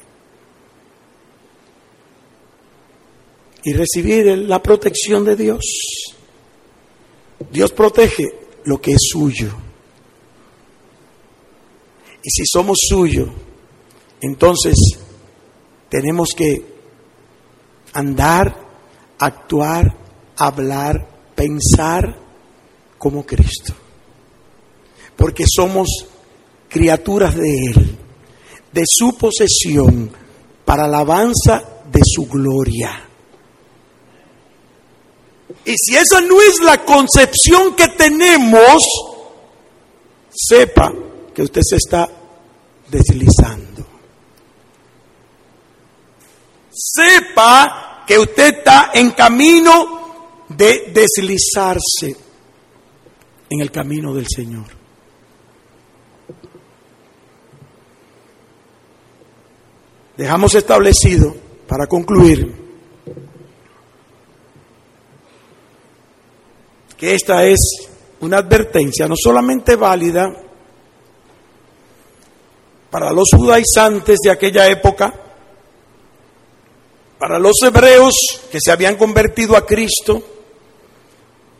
Y 3.63 3.71
recibir 3.71 4.25
la 4.37 4.61
protección 4.61 5.23
de 5.23 5.37
Dios. 5.37 5.63
Dios 7.51 7.71
protege 7.71 8.25
lo 8.65 8.81
que 8.81 8.91
es 8.91 9.09
suyo. 9.09 9.49
Y 12.21 12.29
si 12.29 12.43
somos 12.45 12.77
suyo, 12.89 13.31
entonces 14.19 14.75
tenemos 15.87 16.29
que 16.35 16.65
andar, 17.93 18.57
actuar, 19.19 19.95
hablar, 20.35 21.07
pensar 21.33 22.19
como 22.97 23.25
Cristo. 23.25 23.73
Porque 25.21 25.43
somos 25.47 25.87
criaturas 26.67 27.35
de 27.35 27.47
Él, 27.47 27.97
de 28.71 28.81
su 28.87 29.15
posesión, 29.15 30.11
para 30.65 30.85
alabanza 30.85 31.63
de 31.91 31.99
su 32.03 32.25
gloria. 32.25 33.07
Y 35.63 35.75
si 35.77 35.95
esa 35.95 36.21
no 36.21 36.41
es 36.41 36.59
la 36.61 36.83
concepción 36.83 37.75
que 37.75 37.89
tenemos, 37.89 38.81
sepa 40.33 40.91
que 41.35 41.43
usted 41.43 41.61
se 41.69 41.75
está 41.75 42.09
deslizando. 42.89 43.85
Sepa 46.71 48.05
que 48.07 48.17
usted 48.17 48.57
está 48.57 48.89
en 48.95 49.11
camino 49.11 50.45
de 50.49 50.91
deslizarse 50.91 52.15
en 53.51 53.61
el 53.61 53.69
camino 53.69 54.15
del 54.15 54.25
Señor. 54.27 54.80
Dejamos 60.21 60.53
establecido, 60.53 61.35
para 61.67 61.87
concluir, 61.87 62.55
que 66.95 67.15
esta 67.15 67.43
es 67.47 67.59
una 68.19 68.37
advertencia 68.37 69.07
no 69.07 69.15
solamente 69.17 69.75
válida 69.75 70.31
para 72.91 73.11
los 73.11 73.29
judaizantes 73.35 74.19
de 74.23 74.29
aquella 74.29 74.67
época, 74.67 75.11
para 77.17 77.39
los 77.39 77.55
hebreos 77.63 78.13
que 78.51 78.59
se 78.63 78.71
habían 78.71 78.97
convertido 78.97 79.57
a 79.57 79.65
Cristo, 79.65 80.21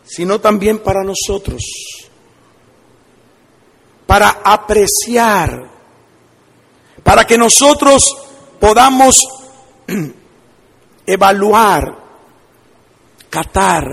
sino 0.04 0.40
también 0.40 0.78
para 0.78 1.02
nosotros, 1.02 1.64
para 4.06 4.40
apreciar, 4.44 5.68
para 7.02 7.24
que 7.24 7.36
nosotros 7.36 8.28
podamos 8.62 9.16
evaluar, 11.04 11.98
catar, 13.28 13.84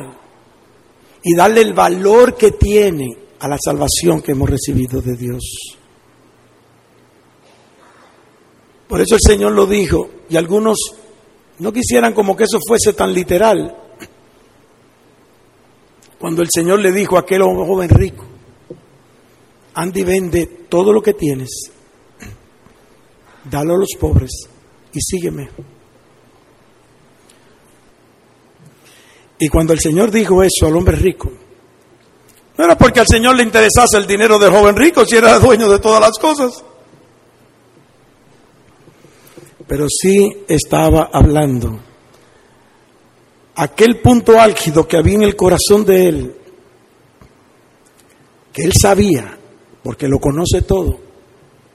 y 1.23 1.35
darle 1.35 1.61
el 1.61 1.73
valor 1.73 2.37
que 2.37 2.51
tiene 2.51 3.07
a 3.39 3.47
la 3.47 3.57
salvación 3.57 4.21
que 4.21 4.33
hemos 4.33 4.47
recibido 4.47 5.01
de 5.01 5.15
Dios. 5.17 5.43
Por 8.87 9.01
eso 9.01 9.15
el 9.15 9.21
Señor 9.25 9.53
lo 9.53 9.65
dijo 9.65 10.07
y 10.29 10.37
algunos 10.37 10.77
no 11.57 11.73
quisieran 11.73 12.13
como 12.13 12.35
que 12.35 12.43
eso 12.43 12.59
fuese 12.65 12.93
tan 12.93 13.11
literal. 13.11 13.75
Cuando 16.19 16.43
el 16.43 16.49
Señor 16.53 16.79
le 16.79 16.91
dijo 16.91 17.17
a 17.17 17.21
aquel 17.21 17.41
joven 17.41 17.89
rico, 17.89 18.23
Andy 19.73 20.03
vende 20.03 20.45
todo 20.69 20.93
lo 20.93 21.01
que 21.01 21.15
tienes, 21.15 21.71
dalo 23.49 23.73
a 23.73 23.79
los 23.79 23.89
pobres 23.99 24.49
y 24.93 25.01
sígueme. 25.01 25.49
Y 29.39 29.47
cuando 29.47 29.73
el 29.73 29.79
Señor 29.79 30.11
dijo 30.11 30.43
eso 30.43 30.67
al 30.67 30.75
hombre 30.75 30.97
rico, 30.97 31.31
no 32.57 32.65
era 32.65 32.77
porque 32.77 32.99
al 32.99 33.07
Señor 33.07 33.35
le 33.37 33.43
interesase 33.43 33.97
el 33.97 34.05
dinero 34.05 34.37
del 34.37 34.51
joven 34.51 34.75
rico, 34.75 35.05
si 35.05 35.15
era 35.15 35.39
dueño 35.39 35.69
de 35.69 35.79
todas 35.79 36.01
las 36.01 36.17
cosas. 36.19 36.63
Pero 39.65 39.87
sí 39.87 40.43
estaba 40.47 41.09
hablando 41.13 41.79
aquel 43.55 43.99
punto 44.01 44.39
álgido 44.39 44.87
que 44.87 44.97
había 44.97 45.15
en 45.15 45.23
el 45.23 45.35
corazón 45.35 45.85
de 45.85 46.07
él, 46.07 46.35
que 48.51 48.63
él 48.63 48.73
sabía, 48.73 49.37
porque 49.83 50.07
lo 50.07 50.19
conoce 50.19 50.61
todo, 50.61 50.99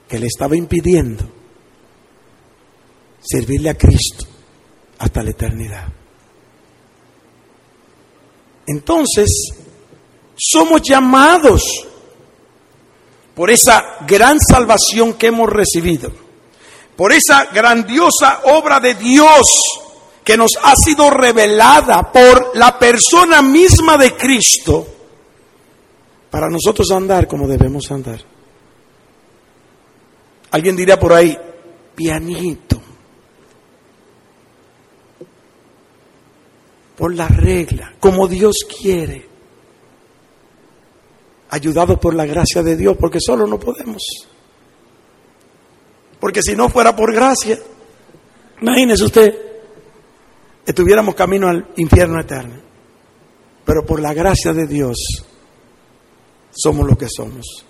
que 0.07 0.19
le 0.19 0.27
estaba 0.27 0.55
impidiendo 0.55 1.34
servirle 3.25 3.69
a 3.69 3.77
Cristo 3.77 4.25
hasta 4.99 5.23
la 5.23 5.31
eternidad. 5.31 5.87
Entonces, 8.67 9.29
somos 10.37 10.81
llamados 10.81 11.63
por 13.35 13.49
esa 13.51 13.97
gran 14.07 14.39
salvación 14.39 15.13
que 15.13 15.27
hemos 15.27 15.49
recibido, 15.49 16.11
por 16.95 17.11
esa 17.11 17.45
grandiosa 17.45 18.41
obra 18.45 18.79
de 18.79 18.95
Dios 18.95 19.47
que 20.23 20.37
nos 20.37 20.51
ha 20.63 20.75
sido 20.75 21.11
revelada 21.11 22.11
por 22.11 22.57
la 22.57 22.79
persona 22.79 23.41
misma 23.41 23.97
de 23.97 24.15
Cristo, 24.15 24.87
para 26.31 26.49
nosotros 26.49 26.89
andar 26.91 27.27
como 27.27 27.47
debemos 27.47 27.91
andar. 27.91 28.19
Alguien 30.51 30.75
diría 30.75 30.99
por 30.99 31.13
ahí, 31.13 31.37
pianito. 31.93 32.81
Por 36.97 37.13
la 37.13 37.27
regla, 37.27 37.93
como 37.99 38.27
Dios 38.27 38.65
quiere, 38.79 39.25
ayudado 41.49 41.99
por 41.99 42.13
la 42.13 42.25
gracia 42.25 42.63
de 42.63 42.75
Dios, 42.75 42.97
porque 42.99 43.19
solo 43.19 43.47
no 43.47 43.59
podemos. 43.59 44.01
Porque 46.19 46.41
si 46.41 46.55
no 46.55 46.69
fuera 46.69 46.95
por 46.95 47.13
gracia, 47.13 47.59
imagínese 48.61 49.03
usted, 49.03 49.35
estuviéramos 50.65 51.15
camino 51.15 51.47
al 51.47 51.67
infierno 51.75 52.19
eterno. 52.19 52.55
Pero 53.65 53.85
por 53.85 53.99
la 53.99 54.13
gracia 54.13 54.53
de 54.53 54.67
Dios 54.67 54.97
somos 56.51 56.87
lo 56.87 56.97
que 56.97 57.07
somos. 57.09 57.65